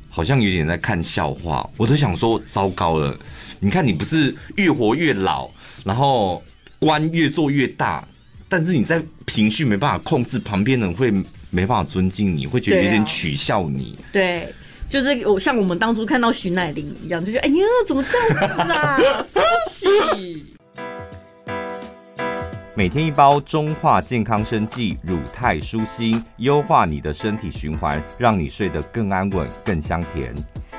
[0.09, 1.69] 好像有点在看笑话。
[1.77, 3.15] 我都想说，糟糕了！
[3.61, 5.51] 你看你不是越活越老，
[5.85, 6.43] 然后
[6.79, 8.07] 官越做越大，
[8.49, 11.13] 但是你在情绪没办法控制，旁边人会
[11.53, 13.97] 没办法尊敬你，会觉得有点取笑你。
[14.11, 14.53] 对。
[14.91, 20.55] 就是我像我们当初看到徐乃麟一样，就觉得哎呀，怎么这样子啊，生气。
[22.75, 30.35] 每天一包中化健康生剂乳肽舒心，优化你的身体循环，让你睡得更安稳、更香甜。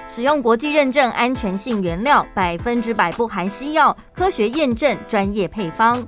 [0.07, 6.07] 使用国际认证安全性原料，百分之百不含西药，科学验证专业配方，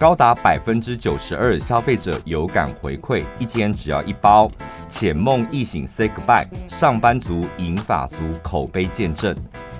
[0.00, 4.50] 高达百分之九十二消费者有感回馈，一天只要一包。
[4.88, 9.36] 浅梦一醒，Say goodbye，上班族、银发族口碑见证。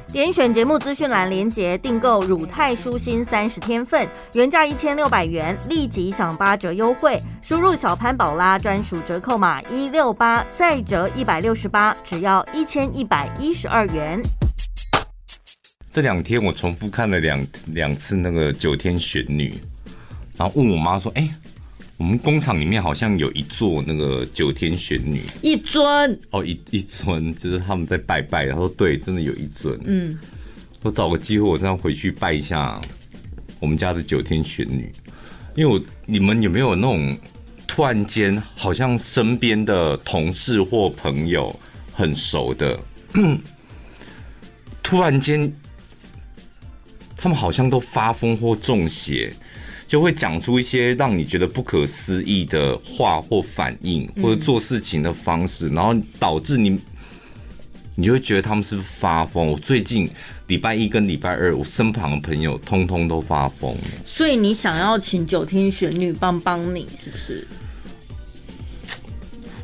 [0.08, 14.20] 点选节目资讯栏连结订购乳泰舒心三十天份，原价一千六百元，立即享八折优惠，输入小潘宝拉专属折扣码一六八，再折一百六十八，只要一千一百一十二元。
[15.90, 19.58] 这两天我重复看了两两次那个九天玄女，
[20.40, 21.28] 然后问我妈说：“哎。”
[22.00, 28.48] 我们工厂里面好像有一座那个九天玄女，一尊哦，一一尊，就是他们在拜拜。
[28.48, 29.78] 他说对，真的有一尊。
[29.84, 30.18] 嗯，
[30.80, 32.80] 我找个机会，我这样回去拜一下
[33.58, 34.90] 我们家的九天玄女。
[35.56, 37.14] 因为我你们有没有那种
[37.66, 41.54] 突然间好像身边的同事或朋友
[41.92, 42.80] 很熟的，
[44.82, 45.52] 突然间
[47.14, 49.30] 他们好像都发疯或中邪。
[49.90, 56.78] 就会讲出一些让你觉得不可思议的话或反应，或者做事情的方式，然后导致你，
[57.96, 59.48] 你就会觉得他们是不是发疯。
[59.48, 60.08] 我最近
[60.46, 63.80] 礼拜一跟礼拜二，我身旁的朋友通通都发疯了。
[64.04, 67.44] 所以你想要请九天玄女帮帮你，是不是？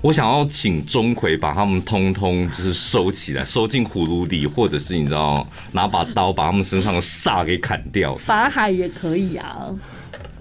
[0.03, 8.17] 我想要请钟馗把他们通通就是收起来，收进葫芦里，或者是你知道，拿把刀把他们身上的煞给砍掉。
[8.17, 9.71] 法海也可以啊。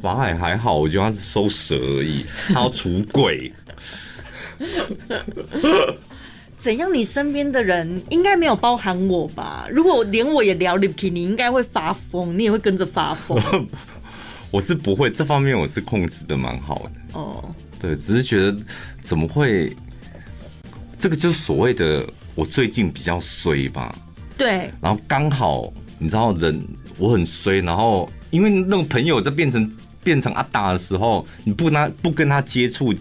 [0.06, 3.52] 法海还好，我觉得他是收蛇而已， 他要除鬼。
[6.60, 6.94] 怎样？
[6.94, 9.68] 你身边的人应该没有包含我吧？
[9.70, 13.68] 如果连我也聊 Lipki，，你应该会发疯，你也会跟着发疯。
[14.52, 17.20] 我是不会，这方面我是控制的蛮好的。
[17.20, 17.44] 哦，
[17.82, 18.58] 对，只是觉得
[19.04, 19.76] 怎么会？
[21.00, 23.94] 这个就是所谓的我最近比较衰吧？
[24.38, 24.72] 对。
[24.82, 26.66] 然后刚好你知道人
[26.98, 29.70] 我很衰，然后因为那个朋友在变成。
[30.06, 32.94] 变成阿达的时候，你不跟他不跟他接触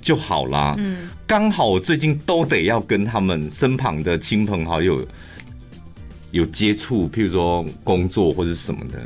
[0.00, 0.74] 就好啦。
[0.78, 5.04] 嗯，刚好我最近都得要跟他们身旁的亲朋好友
[6.30, 8.98] 有接触，譬如说工作或者什么的。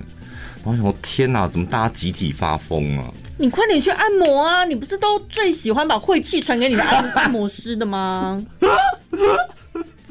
[0.65, 3.11] 然后我想说，天哪，怎么大家集体发疯啊？
[3.39, 4.65] 你快点去按摩啊！
[4.65, 8.45] 你不是都最喜欢把晦气传给你的按按摩师的吗？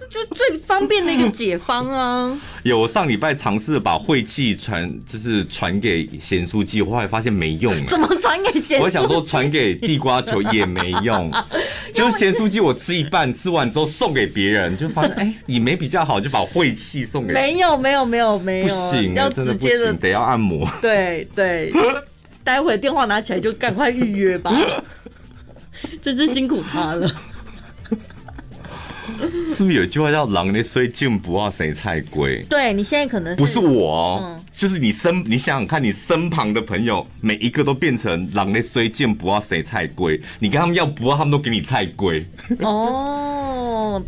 [0.10, 2.38] 就最方便的一个解方啊！
[2.64, 7.74] 有，我上礼拜尝试把晦气传，就是传给咸酥鸡，我后来发现没用。
[7.86, 8.84] 怎么传给咸酥鸡？
[8.84, 11.32] 我想说传给地瓜球也没用，
[11.94, 17.34] 就咸酥鸡我吃一半，吃完之后送给别人，就发现哎，你没比较好，就把晦气送给。
[17.34, 20.70] 没有没有没有没有，不行，要直接的，得要按摩。
[20.82, 21.72] 对对，
[22.44, 24.52] 待会电话拿起来就赶快预约吧，
[26.02, 27.12] 真是辛苦他了。
[29.56, 32.44] 是不是有一句话叫“狼的虽进不怕谁菜龟”？
[32.50, 42.26] 对，你现在可能是不是我哦，嗯就是你身，你想想看，你身旁的朋友每一个都变成“狼的虽进不怕谁菜龟”，你跟他们要不要，他们都给你菜龟。
[42.60, 44.02] 哦，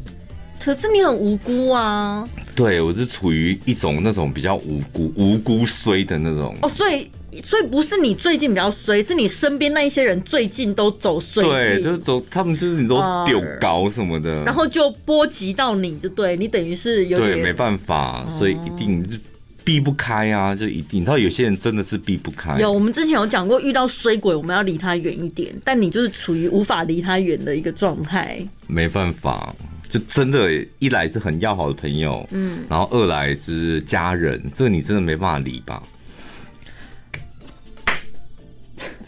[0.59, 2.27] 可是你很无辜啊。
[2.55, 6.55] 对，我是处于一种那种比较无辜、无辜衰的那种。
[6.61, 7.09] 哦，所以
[7.43, 19.17] 所以不是你最近比较衰，是你身边那一些人最近都走衰，对，就是走，他们就是你都丢高什么的，然后就波及到你，就对你等于是有点对，没办法，所以一定就
[19.63, 21.01] 避不开啊，就一定。
[21.01, 22.57] 你知道有些人真的是避不开。
[22.57, 28.39] 有，我们之前有讲过，遇到衰鬼，我们要离他远一点，但你就是处于无法离他远的一个状态。
[28.67, 29.53] 没办法，
[29.89, 35.83] 就真的，一来是很要好的朋友，嗯，然后二来就是家人，这个你真的没办法离吧？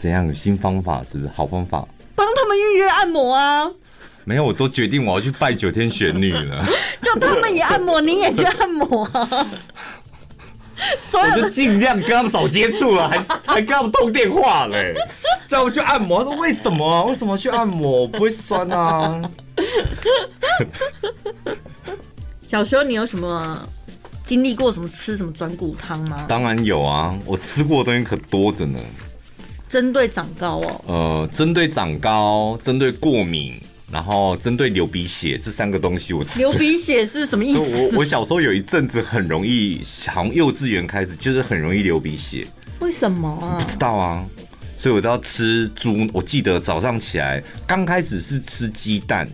[0.00, 0.26] 怎样？
[0.26, 1.30] 有新方法是不是？
[1.36, 1.86] 好方法？
[2.14, 3.70] 帮他们预约按摩啊！
[4.24, 6.64] 没有，我都决定我要去拜九天玄女了。
[7.02, 9.46] 叫他们也按摩，你也去按摩啊！
[11.10, 14.94] 所 我就有的尽量跟他们少接触了，还 还跟他们通电话嘞，
[15.46, 16.24] 叫我们去按摩。
[16.24, 17.02] 他说为什么啊？
[17.02, 18.00] 为什么去按摩？
[18.00, 19.20] 我不会酸啊。
[22.46, 23.68] 小时候你有什么
[24.24, 26.24] 经历过什么吃什么转骨汤吗？
[26.26, 28.78] 当然有啊，我吃过的东西可多着呢。
[29.70, 33.54] 针对长高哦，呃，针对长高，针对过敏，
[33.88, 36.40] 然后针对流鼻血这三个东西我吃。
[36.40, 37.92] 流鼻血是什么意思？
[37.92, 42.44] 我我小时候有一阵子很容易，从幼稚园开始就是很容易流鼻血，
[42.80, 43.64] 为什么啊？
[43.68, 44.26] 知道啊，
[44.76, 46.08] 所以我都要吃猪。
[46.12, 49.28] 我记得早上起来刚开始是吃鸡蛋，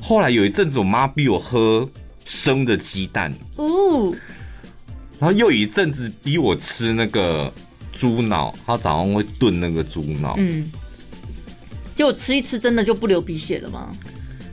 [0.00, 1.88] 后来有一阵子我妈逼我喝
[2.24, 4.12] 生的鸡蛋，哦，
[5.20, 7.52] 然后又有一阵子逼我吃那个
[7.92, 10.34] 猪脑，他早上会炖那个猪脑。
[10.38, 10.70] 嗯，
[11.94, 13.94] 就吃一吃真的就不流鼻血了吗？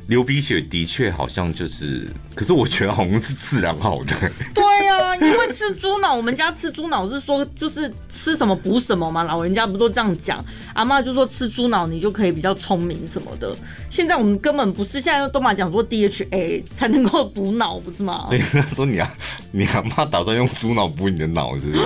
[0.10, 4.16] 流鼻血的确好像就是，可是我觉得好像是自然好的。
[4.56, 10.44] 对呀、啊，因为吃猪脑，我们家吃猪脑是说就是吃什么补什么嘛，老人家不都这样讲？
[10.74, 13.56] 阿妈就说吃猪脑你就可以比较聪明什么的。
[13.92, 18.26] 现在我们根本不是，现在都嘛讲说 DHA 才能够补脑，不是吗？
[18.30, 19.14] 所以他说你啊，
[19.52, 21.84] 你阿妈打算用猪脑补你的脑，是不是？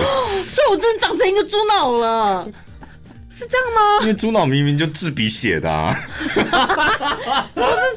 [0.48, 2.50] 所以我真的长成一个猪脑了，
[3.36, 4.02] 是这样吗？
[4.02, 5.92] 因为猪脑明明就治鼻血的啊，
[6.24, 6.46] 不是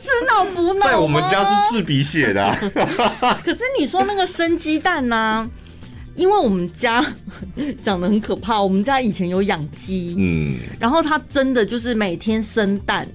[0.02, 2.58] 吃脑补脑，在我们家是治鼻血的、啊。
[3.44, 5.50] 可是你说那个生鸡蛋呢、啊？
[6.16, 7.06] 因为我们家
[7.84, 13.08] 讲得很可怕，我们家以前有养鸡，嗯，然后它真的就是每天生蛋。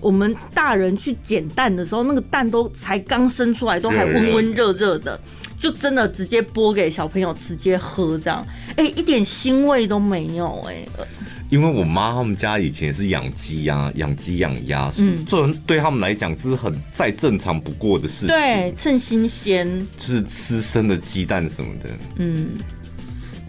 [0.00, 5.20] 我们大人去捡蛋的时候，那个蛋都才刚生出来，都还温温热热的，
[5.58, 11.04] 就真的直接剥给小朋友直接喝，这样，哎、欸，一点腥味都没有、欸，哎。
[11.50, 18.28] 因为我妈他们家以前是养鸡啊，养鸡养鸭，嗯，这对他们来讲这是很再正常不过的事情。
[18.28, 22.58] 对，趁新鲜，就是吃生的鸡蛋什么的，嗯，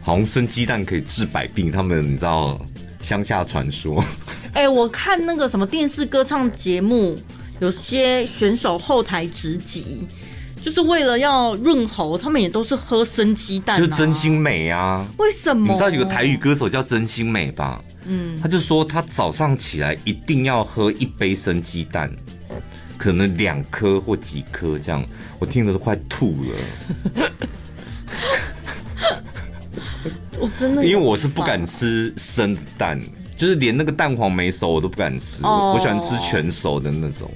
[0.02, 2.60] 好像生鸡蛋可以治百病，他们你知道
[3.02, 4.02] 乡下传说。
[4.54, 7.18] 哎、欸，我看那个什么电视歌唱节目，
[7.60, 10.08] 有些选手后台直击，
[10.64, 15.08] 就是为了要润喉，他们也都是喝生鸡蛋、啊，就是真心美啊。
[15.18, 15.72] 为什么？
[15.72, 17.82] 你知道有个台语歌手叫真心美吧？
[18.06, 22.12] 嗯，他就说他早上起来一定要喝一杯生鸡蛋，
[22.98, 25.06] 可能两颗或几颗这样，
[25.40, 27.30] 我听得都快吐了。
[30.40, 33.00] 我真的，因为我是不敢吃生的蛋。
[33.36, 35.74] 就是连那个蛋黄没熟我都不敢吃，oh.
[35.74, 37.32] 我喜欢吃全熟的那种。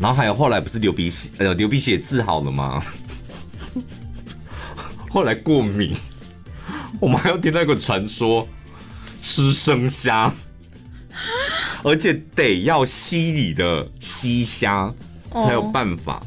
[0.00, 2.82] 然后还有后来不是流鼻血，呃，流鼻血治好了吗？
[5.10, 5.94] 后来过敏，
[6.98, 8.48] 我们还要听到一个传说，
[9.20, 10.32] 吃生虾，
[11.84, 14.92] 而且得要溪里的溪虾
[15.30, 16.14] 才有办法。
[16.14, 16.22] Oh.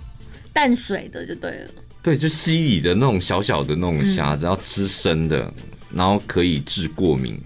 [0.54, 1.72] 淡水的就对了。
[2.04, 5.52] 对，就溪里的那种小小的那种虾，只要吃生的。
[5.96, 7.40] 然后可以治过敏，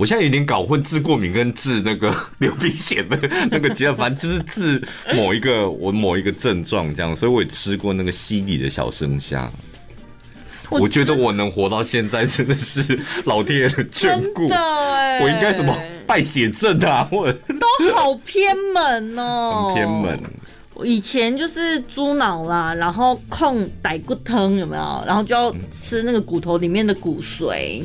[0.00, 3.18] 我现在有点搞混治过敏跟治那个 流鼻血的
[3.52, 4.82] 那个结合，反正就是治
[5.14, 9.46] 某一个我某一个症状这样，所以我也吃过那个溪里的小生虾。
[10.70, 15.76] 我觉得我能活到现在真的是老天爷的眷顾，我应该什么
[16.06, 20.18] 败血症啊， 我都好偏门哦，很偏门。
[20.82, 25.04] 以前就是猪脑啦，然后控歹骨汤有没有？
[25.06, 27.82] 然后就要吃那个骨头里面的骨髓。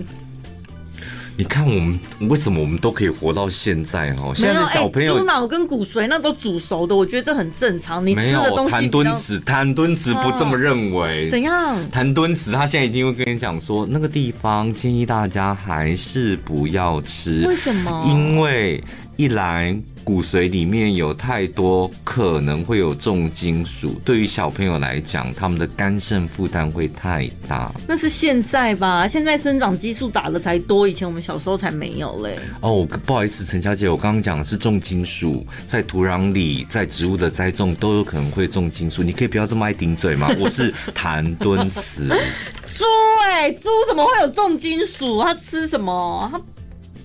[1.38, 4.32] 你看我们为什么我们都可以活到现在哦？
[4.34, 8.06] 现在的小朋友猪脑跟骨髓那都煮熟的，我觉得这很正常。
[8.06, 11.30] 你吃的东西，谭敦子，谭敦子不这么认为。
[11.30, 11.78] 怎样？
[11.92, 17.44] 谭敦子他现在一定会跟你讲说，那个地方建议大家还是不要吃。
[17.46, 18.06] 为什么？
[18.08, 18.82] 因为
[19.18, 19.78] 一来。
[20.06, 27.74] 骨髓里面有太多可能会有重金属，对于小朋友来讲，他们的肝肾负担会太大。
[27.88, 29.08] 那是现在吧？
[29.08, 32.38] 现在生长激素打的才多，以前我们小时候才没有嘞。
[32.62, 39.02] 哦，不好意思，陈小姐，我刚刚讲的是重金属，在土壤里，在植物的栽种都有可能会重金属。
[39.02, 40.30] 你可以不要这么爱顶嘴吗？
[40.40, 42.08] 我是谭敦慈。
[42.08, 42.86] 猪
[43.24, 45.20] 哎、欸，猪怎么会有重金属？
[45.24, 46.30] 它吃什么？
[46.32, 46.40] 它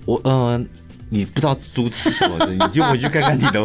[0.05, 0.63] 我呃。
[1.13, 3.59] 你不知道猪吃什么的， 你就回去看看你的，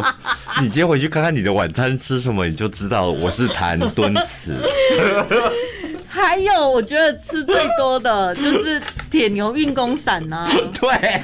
[0.61, 3.07] 你今天回去看看你的晚餐吃什么，你就知道。
[3.07, 4.53] 我是谭敦慈。
[6.09, 10.51] 还有，我觉得吃最多的就是铁牛运功散呐、啊。
[10.77, 11.21] 对，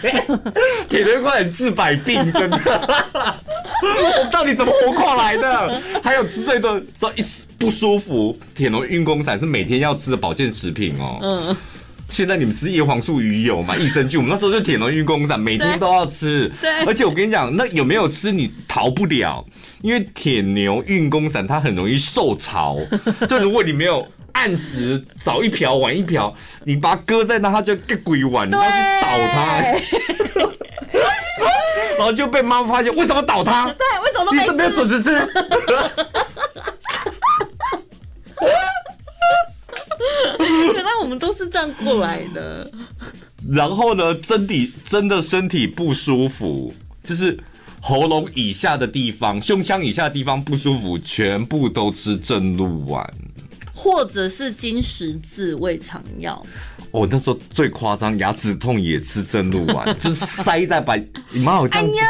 [0.88, 2.57] 铁牛运功散治百病，真的。
[3.82, 5.82] 我到底怎么活过来的？
[6.01, 7.26] 还有吃最多，说一
[7.57, 11.19] 不舒服，铁牛运功散是每天要吃的保健食品哦。
[11.21, 11.57] 嗯。
[12.14, 16.47] 现在你们吃叶黄素鱼油嘛，益生菌，我们那时候就铁牛运功散，每天都要吃。
[16.61, 19.43] 对，而且我跟你讲，那有没有吃你逃不了，
[19.82, 22.78] 因为铁牛运功散它很容易受潮，
[23.28, 26.32] 就如果你没有按时早一瓢晚一瓢，
[26.66, 28.68] 你把它搁在那，它就个鬼玩，你要去
[29.01, 29.64] 倒它，
[31.97, 33.66] 然后就被妈妈发现，为什么倒它？
[33.66, 34.51] 对，为什么都没吃？
[34.51, 35.09] 你没有笋子吃？
[40.74, 42.70] 原来我们都是这样过来的。
[43.50, 46.74] 然后呢，真的真的身体不舒服，
[47.04, 47.38] 就是
[47.82, 53.06] 喉咙以下的地方、胸腔以下的地方不舒服，全部都吃正露丸，
[53.76, 56.46] 或者是金十字胃肠药。
[56.94, 60.96] 我那时候最夸张，牙齿痛也吃正露丸， 就是塞在把
[61.32, 61.82] 你妈好像。
[61.82, 62.04] 哎呀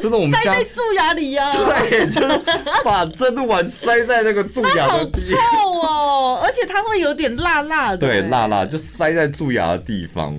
[0.00, 1.52] 真的，我们家塞在蛀牙里呀、啊。
[1.54, 2.40] 对，就是
[2.84, 5.42] 把正露丸塞在那个蛀牙的地方。
[5.42, 7.96] 好臭哦，而且它会有点辣辣的。
[7.96, 10.38] 对，辣辣就塞在蛀牙的地方。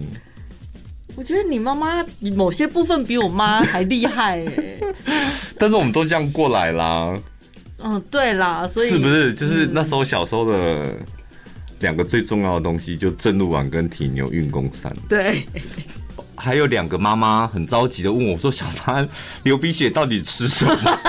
[1.16, 2.06] 我觉得你妈妈
[2.36, 4.80] 某些部分比我妈还厉害哎。
[5.58, 7.12] 但是我们都这样过来啦。
[7.80, 10.96] 嗯，对啦，所以是不是就是那时候小时候的
[11.84, 14.92] 两个最重要的东西，就正露丸跟铁牛运功三。
[15.08, 15.44] 对。
[16.36, 19.08] 还有两个妈妈很着急的问我说：“小潘
[19.44, 21.00] 流鼻血到底吃什么？”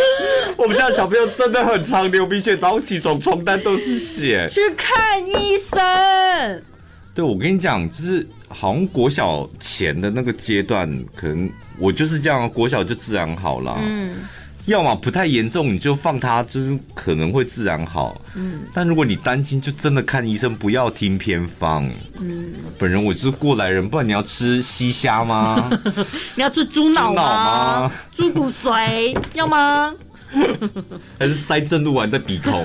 [0.56, 4.48] 我们家的小朋友真的很常流鼻血，早上起床床单都是血。
[4.48, 6.62] 去看医生。
[7.12, 13.76] 对，我跟你讲，就是好像国小前的那个阶段，可能我就是这样，国小就自然好了。
[13.82, 14.14] 嗯。
[14.66, 18.20] 要么不太严重，你就放它，就是可能会自然好。
[18.34, 21.90] 嗯，但如果你担心，就真的看医生，不要听偏方。
[22.20, 25.70] 嗯，本人我就是过来人，不然你要吃西虾吗？
[26.36, 27.90] 你要吃猪脑吗？
[28.12, 29.94] 猪骨髓要吗？
[31.18, 32.62] 还是塞正露丸在鼻孔？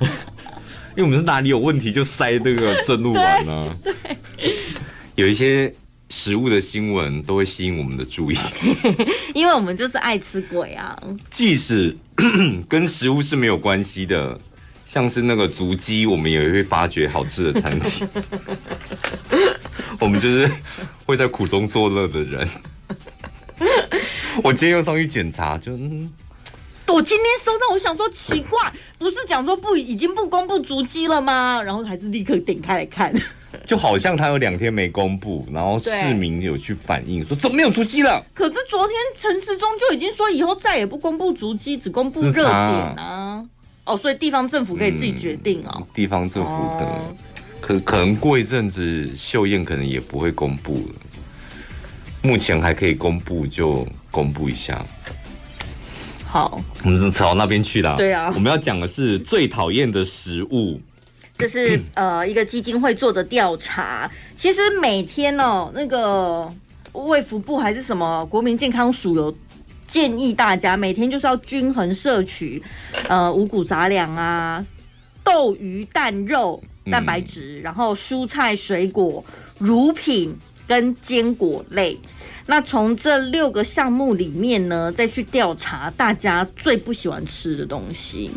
[0.96, 3.76] 因为我们是哪里有问题就塞那个正露丸呢？
[3.82, 3.92] 对，
[5.16, 5.74] 有一些。
[6.16, 8.36] 食物的新闻都会吸引我们的注意，
[9.34, 10.96] 因为我们就是爱吃鬼啊。
[11.28, 11.94] 即使
[12.68, 14.38] 跟食物是没有关系的，
[14.86, 18.08] 像是那个足迹，我们也会发掘好吃的餐厅。
[19.98, 20.48] 我们就是
[21.04, 22.48] 会在苦中作乐的人。
[24.44, 25.76] 我今天又上去检查，就
[26.86, 31.60] 我今天收到，我想说奇怪，不是讲说不已经不公布足迹了吗？
[31.62, 33.12] 然后还是立刻点开来看。
[33.64, 38.24] 就好像他有两天没公布，然后市民有去反映说怎么没有足迹了？
[38.34, 43.44] 可是昨天陈时中就已经说以后再也不公布足迹，只公布热点啊。
[43.84, 45.74] 哦，所以地方政府可以自己决定哦。
[45.76, 47.14] 嗯、地方政府的，哦、
[47.60, 50.94] 可可能过一阵子秀燕可能也不会公布了。
[52.22, 54.84] 目前还可以公布就公布一下。
[56.34, 57.94] 好，我们朝那边去了。
[57.96, 60.80] 对啊，我们要讲的是最讨厌的食物。
[61.38, 66.52] 这是 呃一个基金会做的调查，其实每天哦，那个
[66.92, 69.32] 卫福部还是什么国民健康署有
[69.86, 72.60] 建议大家每天就是要均衡摄取
[73.06, 74.66] 呃五谷杂粮啊、
[75.22, 76.60] 豆鱼蛋肉
[76.90, 79.24] 蛋白质，然后蔬菜水果、
[79.58, 81.96] 乳品跟坚果类。
[82.46, 88.30] 那从这六个项目里面呢，再去调查大家最不喜欢吃的东西。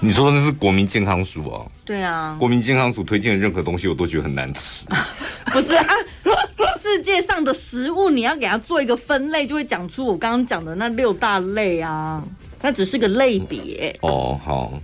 [0.00, 1.66] 你说的那是国民健康署啊？
[1.84, 4.86] 对啊，国民健康署推荐的任何东西，我都觉得很难吃。
[5.46, 5.86] 不是啊，
[6.80, 12.22] 世界上的食物，你要给它做一个分类，就会讲出我刚刚讲的那六大类啊。
[12.60, 14.40] 那只是个类别哦。
[14.44, 14.80] 好，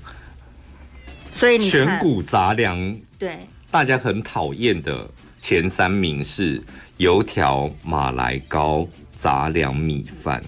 [1.36, 5.08] 所以你全谷杂粮，对，大家很讨厌的
[5.40, 6.62] 前三名是
[6.98, 10.42] 油条、马来糕、杂粮米饭。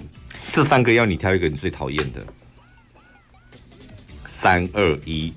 [0.52, 2.24] 这三个要你挑一个你最讨厌的。
[4.26, 5.32] 三二一，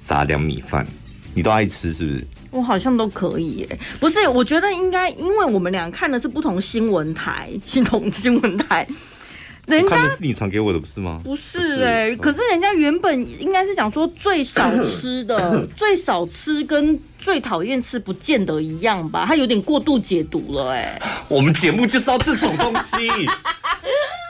[0.00, 0.86] 杂粮米饭，
[1.34, 2.26] 你都爱吃是不是？
[2.52, 3.78] 我好像都可以耶。
[3.98, 8.86] 不是，我觉得应该，因为我们俩看的是不同新闻台， 新同新闻台。
[9.66, 11.20] 人家是你传给我的不是吗？
[11.22, 19.24] 不是哎、欸，可是人家原本应该是讲说最少吃的， 最少吃跟最讨厌吃不见得一样吧？
[19.26, 21.02] 他有点过度解读了哎、欸。
[21.28, 22.96] 我们节目就是要这种东西。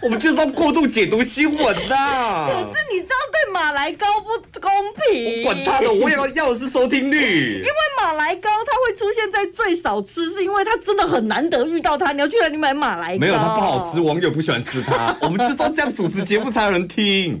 [0.02, 1.94] 我们就是要过度解读新闻的。
[1.94, 5.42] 可是你这样对马来糕不公平。
[5.42, 7.56] 我管他的，我也要要的是收听率。
[7.56, 12.12] 因为马来糕它会出现在最少吃，是因为它真的很难得遇到它。
[12.12, 13.20] 你要去哪里买马来糕？
[13.20, 15.14] 没有，它不好吃，网友不喜欢吃它。
[15.22, 17.38] 我们就是要这样主持节目才有人听。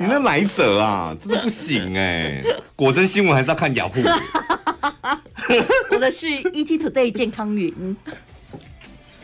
[0.00, 1.14] 你那来者啊？
[1.20, 2.62] 真的不行哎、欸！
[2.76, 4.00] 果真新闻还是要看雅虎。
[5.90, 7.96] 我的是 ET Today 健康云。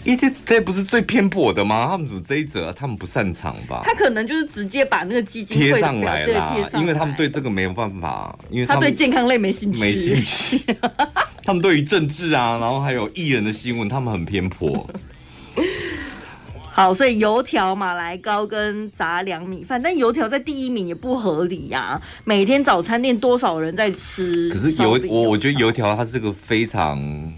[0.04, 1.88] ET 这不是最偏颇的吗？
[1.90, 2.74] 他们怎么这一则、啊？
[2.76, 3.82] 他们不擅长吧？
[3.84, 10.62] 他可能就是直接把那个基金贴上来了，因为他们对这个没有办法，因为他，他对健康类没兴趣，没兴趣。
[11.42, 14.86] 他们对于政治啊，然后还有艺人的新闻，他们很偏颇。
[16.72, 22.02] 好，所以油条、马来糕跟杂粮米饭，但油条在第一名也不合理呀、啊。
[22.24, 24.50] 每天早餐店多少人在吃？
[24.50, 27.32] 可是油，油我我觉得油条它是个非常。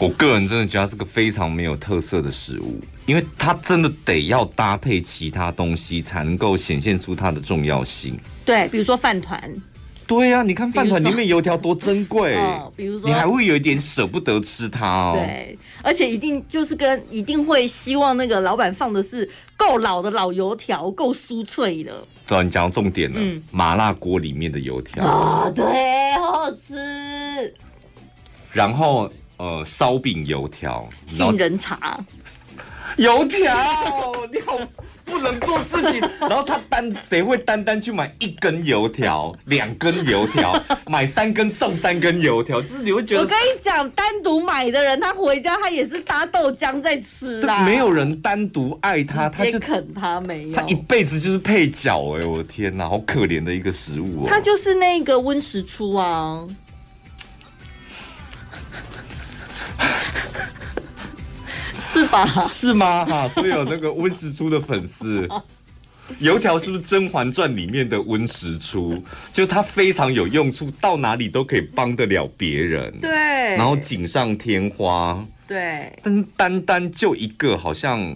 [0.00, 8.18] 我个人真的觉得它是个非常没有特色的食物，因为它真的得要搭配其他东西才能够显现出它的重要性。
[8.42, 9.54] 对，比如说饭团。
[10.06, 12.34] 对呀、啊，你看饭团里面油条多珍贵。
[12.40, 15.12] 哦，比如说，你还会有一点舍不得吃它哦。
[15.14, 22.02] 对，而且一定就是跟一定会希望那个老板放的是够老的老油条，够酥脆的。
[22.26, 27.54] 对啊，你讲到重点了，嗯、麻辣锅里面的油条啊、哦，对，好好吃。
[28.54, 29.12] 然后。
[29.40, 31.98] 呃，烧饼、油条、杏仁茶、
[32.98, 33.56] 油条，
[34.30, 34.58] 你好，
[35.06, 35.98] 不能做自己。
[36.20, 42.60] 然后他单，谁会单单去买一根油条、两根油条， 买三根送三根油条？
[42.60, 47.64] 就是你会觉得，我跟你讲，单独买的人，他回家他也是搭豆浆在吃啦。
[47.64, 52.26] 没有人单独爱他，他就啃他没有，他一辈子就是配角哎、欸！
[52.26, 54.26] 我的天哪，好可怜的一个食物哦。
[54.28, 56.46] 他就是那个温实初啊。
[61.72, 62.44] 是吧？
[62.44, 63.04] 是吗？
[63.04, 65.28] 哈，所以有那个温实初的粉丝，
[66.20, 69.02] 油条是不是《甄嬛传》里面的温实初？
[69.32, 72.96] 就他非常有用处，到哪里都可以帮得了别人。
[73.00, 73.10] 对，
[73.56, 75.24] 然后锦上添花。
[75.48, 78.14] 对，但单单就一个好像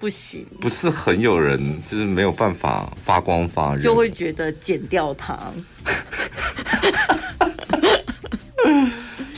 [0.00, 5.38] 不行，不是很有人，就是没有办法发光发热，就会觉得剪掉它。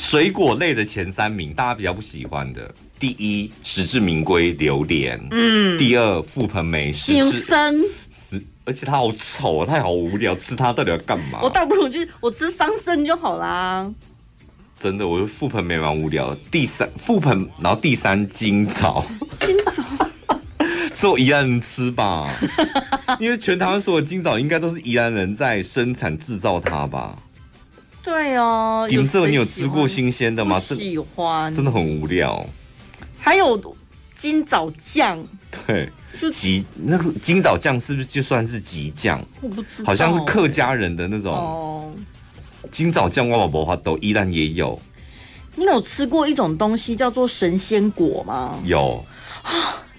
[0.09, 7.85] 水果类的前三名，大家比较不喜欢的，第一实至名归榴莲，嗯，第二覆盆莓，心生，
[8.65, 11.41] 而且它好丑，它好无聊，吃它到底要干嘛？
[11.43, 13.93] 我倒不如就我吃桑葚就好啦。
[14.81, 16.39] 真的，我觉得覆盆梅蛮无聊的。
[16.51, 19.05] 第三覆盆，然后第三金枣，
[19.39, 19.85] 金枣，
[20.95, 22.35] 只有宜兰人吃吧？
[23.21, 27.15] 因为全台湾所有金枣应该都是宜兰人在生产制造它吧？
[28.09, 30.59] 对哦，金色你有吃过新鲜的吗？
[30.59, 32.43] 喜欢，真的很无聊。
[33.21, 33.77] 还有
[34.17, 35.23] 金枣酱，
[35.67, 35.87] 对，
[36.19, 39.23] 就吉那个金枣酱是不是就算是吉酱？
[39.43, 41.93] 我不知道，好像是客家人的那种哦。
[42.73, 44.81] 金枣酱，我宝宝都依然也有。
[45.55, 48.59] 你有吃过一种东西叫做神仙果吗？
[48.65, 49.05] 有。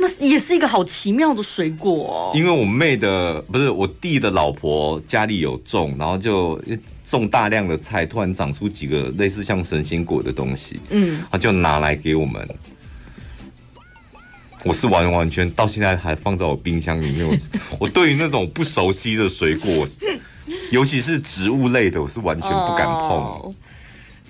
[0.02, 2.32] 那也是一个好奇妙的水果哦。
[2.34, 6.60] 因为我妹的不是我弟的老婆家里有种，然后就
[7.06, 12.48] 种大量的菜，突然长出几个类似像神仙果的东西，嗯，他就拿来给我们。
[14.64, 17.28] 我是完完全到现在还放在我冰箱里面。
[17.28, 17.36] 我
[17.82, 19.88] 我对于那种不熟悉的水果，
[20.72, 23.10] 尤其是植物类的，我是完全不敢碰。
[23.10, 23.54] 哦。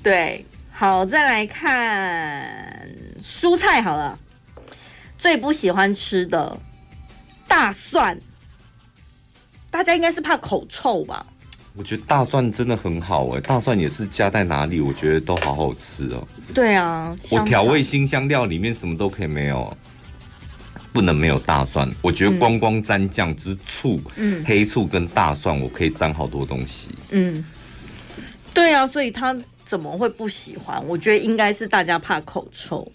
[0.02, 2.90] 对，好，再来看
[3.24, 4.18] 蔬菜好了。
[5.20, 6.58] 最不喜欢吃的
[7.48, 8.18] 大蒜，
[9.70, 11.26] 大家应该是怕口臭吧？
[11.76, 16.28] 我觉得大蒜真的很好哎，大蒜也是加在哪里，我觉得都好好吃哦。
[16.54, 19.78] 对啊，我调味新香料里面什么都可以没有，
[20.92, 21.90] 不能没有大蒜。
[22.02, 26.90] 我觉得光光沾酱就是醋，嗯，黑醋跟大蒜，我可以沾好多东西。
[27.12, 27.46] 嗯，
[28.54, 30.84] 对啊，所以他怎么会不喜欢？
[30.88, 32.92] 我觉得应该是大家怕口臭。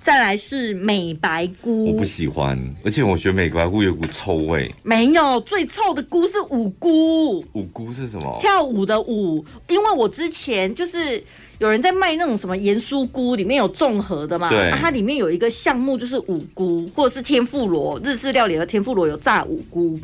[0.00, 4.72] 再来是美白菇，我不喜欢，而且我觉得美白菇有股臭味。
[4.82, 7.44] 没有，最臭的菇是五菇。
[7.52, 8.38] 五菇是什么？
[8.40, 9.44] 跳舞的舞。
[9.68, 11.22] 因为我之前就是
[11.58, 14.48] 有人在卖那种什么盐酥菇，里面有综合的嘛。
[14.48, 14.70] 对。
[14.70, 19.98] 啊、它里面有一个项目就是五菇，或者是天妇罗，日式料理的天妇罗有炸五菇。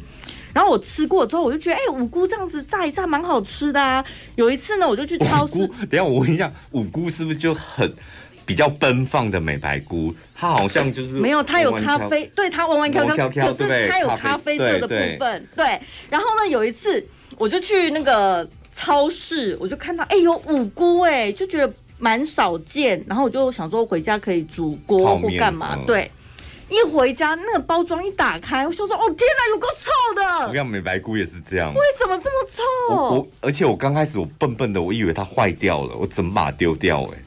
[0.53, 4.05] 然后我吃过之后，我就觉得，哎、欸，五菇这样子炸一炸蛮好吃的啊。
[4.37, 7.93] 有一次呢，我就去超市，等下我问一下，五菇是不是就很
[8.47, 10.15] 比较奔放的美白菇？
[10.35, 15.49] 它好像就是没有，它有咖啡，对，它弯弯翘翘，可是它有咖啡色的部分。
[15.57, 15.81] 对，
[16.11, 17.05] 然后呢，有一次
[17.37, 23.03] 我就去那个超市，我就看到，哎、欸，有五菇，哎，就觉得蛮少见。
[23.07, 25.79] 然后我就想说，回家可以煮锅或干嘛？
[25.87, 26.11] 对。
[26.71, 32.95] 一回家，那个包装一打开，我就说：“哦天哪，有够臭的！”我讲美白菇也是这样，为什么这么臭？
[32.95, 37.25] 我，我而且我刚开始我笨笨的，我以为它坏掉了，我整把丢掉哎、欸！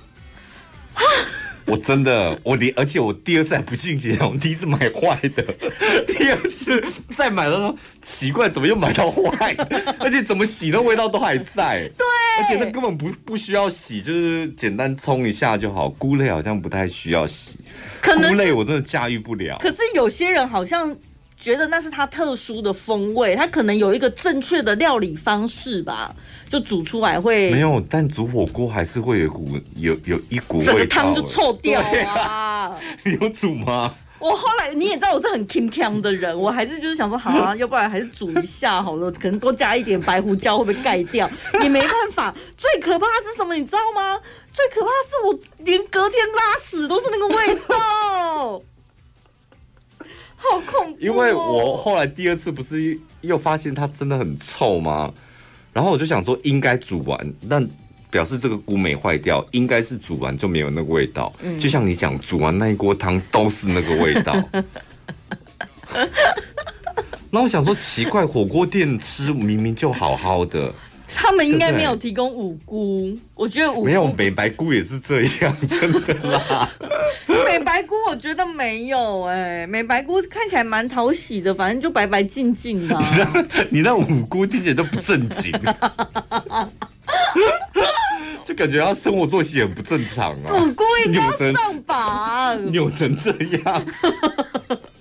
[1.68, 5.44] 我真的，我连而且我第二次还不信邪，我第一次买坏的，
[6.08, 6.82] 第二次
[7.18, 9.96] 再买的时候奇怪，怎么又买到坏的？
[10.00, 11.90] 而且怎么洗的味道都还在。
[11.98, 12.06] 对，
[12.40, 15.90] 而且它根本不不需要洗，就是简单冲一下就好。
[15.90, 17.60] 菇类好像不太需要洗。
[18.02, 19.58] 菇类我真的驾驭不了。
[19.60, 20.96] 可是有些人好像
[21.40, 26.14] 觉得那是它特殊的风味，它可能有一个正确的料理方式吧，
[26.50, 27.82] 就煮出来会没有。
[27.90, 31.80] 但煮火锅还是会有股有有一股味道，整个汤就臭掉
[32.10, 32.76] 啊！
[33.06, 33.94] 你有煮吗？
[34.20, 41.30] 我后来你也知道我是很 king king 的人，我还是就是想说，好啊，要不然还是煮一下好了，可能多加一点白胡椒会不会盖掉？
[41.62, 42.34] 也没办法。
[42.58, 43.54] 最可怕的是什么？
[43.56, 44.20] 你知道吗？
[44.52, 48.60] 最可怕的是我连隔天拉屎都是那个味道，
[50.38, 50.98] 好恐怖哦。
[51.00, 55.14] 因为我后来第二次不是又发现它真的很臭吗？
[55.74, 57.68] 然后我就想说应该煮完，但。
[58.10, 61.32] 表示这个菇没坏掉，应该是煮完就没有那个味道。
[61.44, 64.34] 嗯、就像你讲，煮完那一锅汤都是那个味道。
[67.30, 70.74] 那我想说，奇怪，火锅店吃明明就好好的，
[71.16, 73.18] 他们应该没有提供五菇。
[73.34, 76.70] 我觉得五没有美白菇也是这样，真的啦。
[77.46, 83.04] 美白菇我觉得没有哎、欸，美白菇看起来蛮讨喜的，反正就白白净净的、啊。
[83.70, 85.52] 你那五菇听起来都不正经。
[88.44, 90.52] 就感觉他生活作息很不正常啊！
[90.54, 93.86] 我故意要上榜，扭成这样。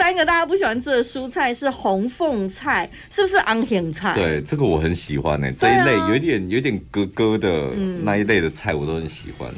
[0.00, 4.14] 第三个大家不喜欢吃的蔬菜是红凤菜，是不是昂甜菜？
[4.14, 5.52] 对，这个我很喜欢呢、欸。
[5.52, 7.70] 这一类有点有点咯咯的
[8.02, 9.52] 那一类的菜，我都很喜欢。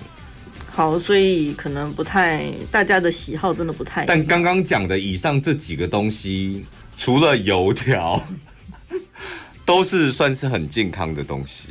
[0.68, 4.04] 好，所以可能不太大家的喜好真的不太。
[4.04, 6.66] 但刚刚讲的以上这几个东西，
[6.96, 8.20] 除了油条。
[9.64, 11.68] 都是算是很健康的东西，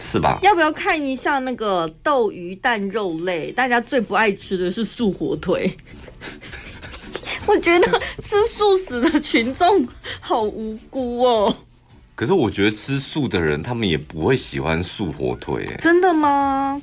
[0.00, 0.38] 是吧？
[0.40, 3.52] 要不要看一下那个豆鱼蛋肉类？
[3.52, 5.70] 大家最不爱吃的是素火腿。
[7.46, 9.86] 我觉得吃素食的群众
[10.20, 11.56] 好无辜哦。
[12.14, 15.76] 可是我觉得吃素的人，他们也不会喜欢素火腿。
[15.78, 16.80] 真的吗？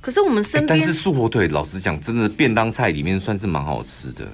[0.00, 4.26] 可是我们身边，但是素火腿，老实讲，真的便当菜里面算是蛮好吃的。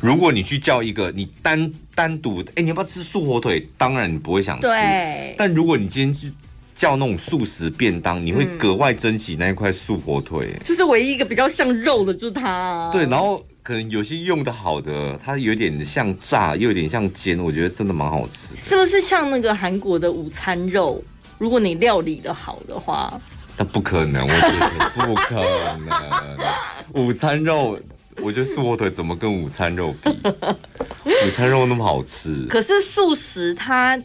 [0.00, 3.68] 如果你去叫一个，你单单独，哎、欸，你要不要吃素火腿？
[3.78, 4.62] 当然你不会想吃。
[4.62, 5.34] 对。
[5.38, 6.32] 但如果你今天去
[6.74, 10.56] 叫那种素食便当，你会格外珍惜那一块素火腿。
[10.64, 12.90] 就是唯一一个比较像肉的，就是它、啊。
[12.92, 18.56] 对，然后可能有些用的好的，它有点像炸，又有点像煎，我觉得真的蛮好吃。
[18.56, 21.02] 是不是像那个韩国的午餐肉？
[21.38, 23.20] 如果你料理的好的话，
[23.56, 27.04] 那不可能，我觉得不可能。
[27.06, 27.78] 午餐肉。
[28.22, 30.10] 我觉得素火腿怎么跟午餐肉比？
[30.10, 32.44] 午餐肉那么好吃。
[32.50, 33.98] 可是素食它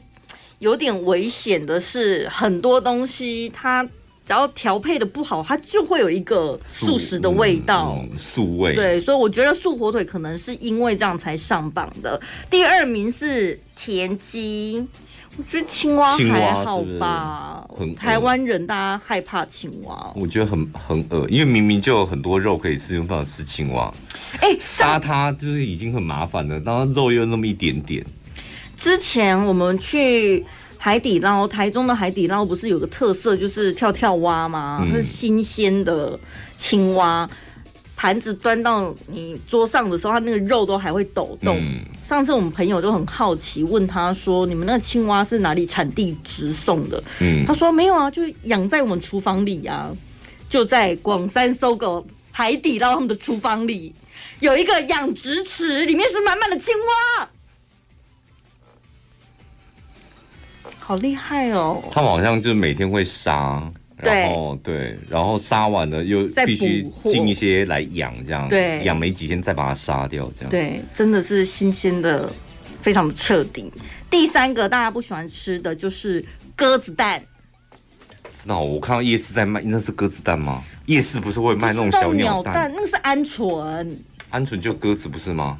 [0.60, 3.86] 有点危险的是，很多东西它
[4.28, 8.76] 只要调配的不好，它就会有一个素食的味道，嗯嗯、素味。
[8.76, 12.20] 对，所以我觉得素火腿可能是因为这样才上榜的。
[12.50, 14.86] 第二名是田鸡。
[15.38, 23.94] 我觉得青蛙还好吧，是是很台湾人大家害怕青蛙，我觉得很很恶，因为明明就有很多肉可以吃，用不着吃青蛙。
[24.42, 28.04] 哎、欸，杀它就是已经很麻烦了，然后肉又那么一点点。
[28.76, 30.44] 之前我们去
[30.78, 34.80] 海底捞，台中的海底捞不是有个特色就是跳跳蛙吗？
[34.82, 36.18] 它、嗯、是新鲜的
[36.58, 37.30] 青蛙。
[38.00, 41.58] 盘子端到你桌上的时候，它那个肉都还会抖动。
[41.58, 49.90] 嗯、上次我们朋友都很好奇，问他说：“你们那个青蛙是哪里产地直送的？”嗯、他说：“没有啊，就养在我们厨房里啊，
[50.48, 53.92] 就在广三 SOGO 海底捞他们的厨房里
[54.42, 56.72] 有一个养殖池，里面是满满的青
[57.20, 57.30] 蛙，
[60.88, 61.84] 好厉害哦！
[61.92, 63.62] 他们好像就是每天会杀。”
[63.98, 72.32] 然后对，对，然后杀完了又必须进一些来养，这样对，养没几天再把它杀掉，这样对，真的是新鲜的，
[72.82, 73.70] 非常的彻底。
[74.10, 76.24] 第三个大家不喜欢吃的就是
[76.56, 77.22] 鸽子蛋。
[78.46, 80.64] 那我看到夜市在卖，那是鸽子蛋吗？
[80.86, 82.54] 夜市不是会卖那种小鸟蛋？
[82.54, 83.86] 鸟蛋那个是鹌鹑，
[84.32, 85.58] 鹌鹑就鸽子不是吗？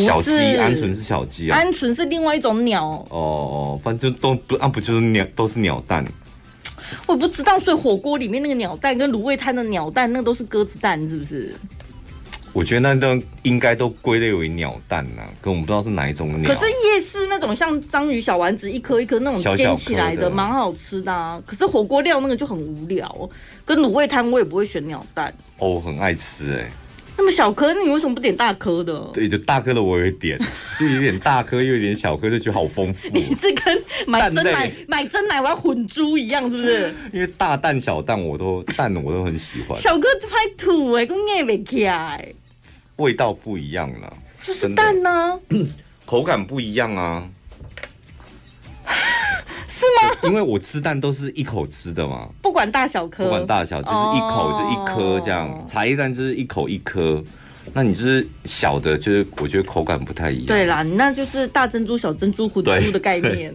[0.00, 2.84] 小鸡，鹌鹑是小鸡啊，鹌鹑是另外一种鸟。
[3.10, 6.04] 哦哦，反正都不啊，不就是鸟，都是鸟蛋。
[7.06, 11.54] 我不知道，所以火锅里面那个鸟蛋跟卤味摊的鸟蛋，那个都是鸽子蛋，是不是？
[12.52, 16.52] 我觉得那都应该都归类为鸟蛋呐，可我们不知道是哪一种鸟。
[16.52, 21.42] 可是夜市那种像章鱼小丸子一颗一颗那种煎起来的，蛮好吃的啊。
[21.46, 23.30] 可是火锅料那个就很无聊，
[23.64, 25.32] 跟卤味摊我也不会选鸟蛋。
[25.56, 26.70] 哦，我很爱吃哎、欸。
[27.22, 28.98] 那么小颗，那你为什么不点大颗的？
[29.12, 30.36] 对，就大颗的我也会点，
[30.76, 33.08] 就有点大颗又有点小颗，就觉得好丰富。
[33.10, 36.94] 你是跟买真奶买真奶我要混珠一样，是不是？
[37.14, 39.80] 因为大蛋小蛋我都蛋我都很喜欢。
[39.80, 42.26] 小颗太土哎，跟爱没起来。
[42.96, 44.12] 味道不一样了，
[44.42, 45.38] 就是蛋呢、啊，
[46.04, 47.28] 口感不一样啊。
[49.82, 50.18] 是吗？
[50.22, 55.48] 因为我吃蛋都是一口吃的嘛，不管大小颗，不管大小，就是一口就一颗这样。
[55.48, 57.22] 哦、茶叶蛋就是一口一颗，
[57.72, 60.46] 那你就是小的，就是我觉得口感不太一样。
[60.46, 63.52] 对啦，那就是大珍珠、小珍珠、混珠的概念。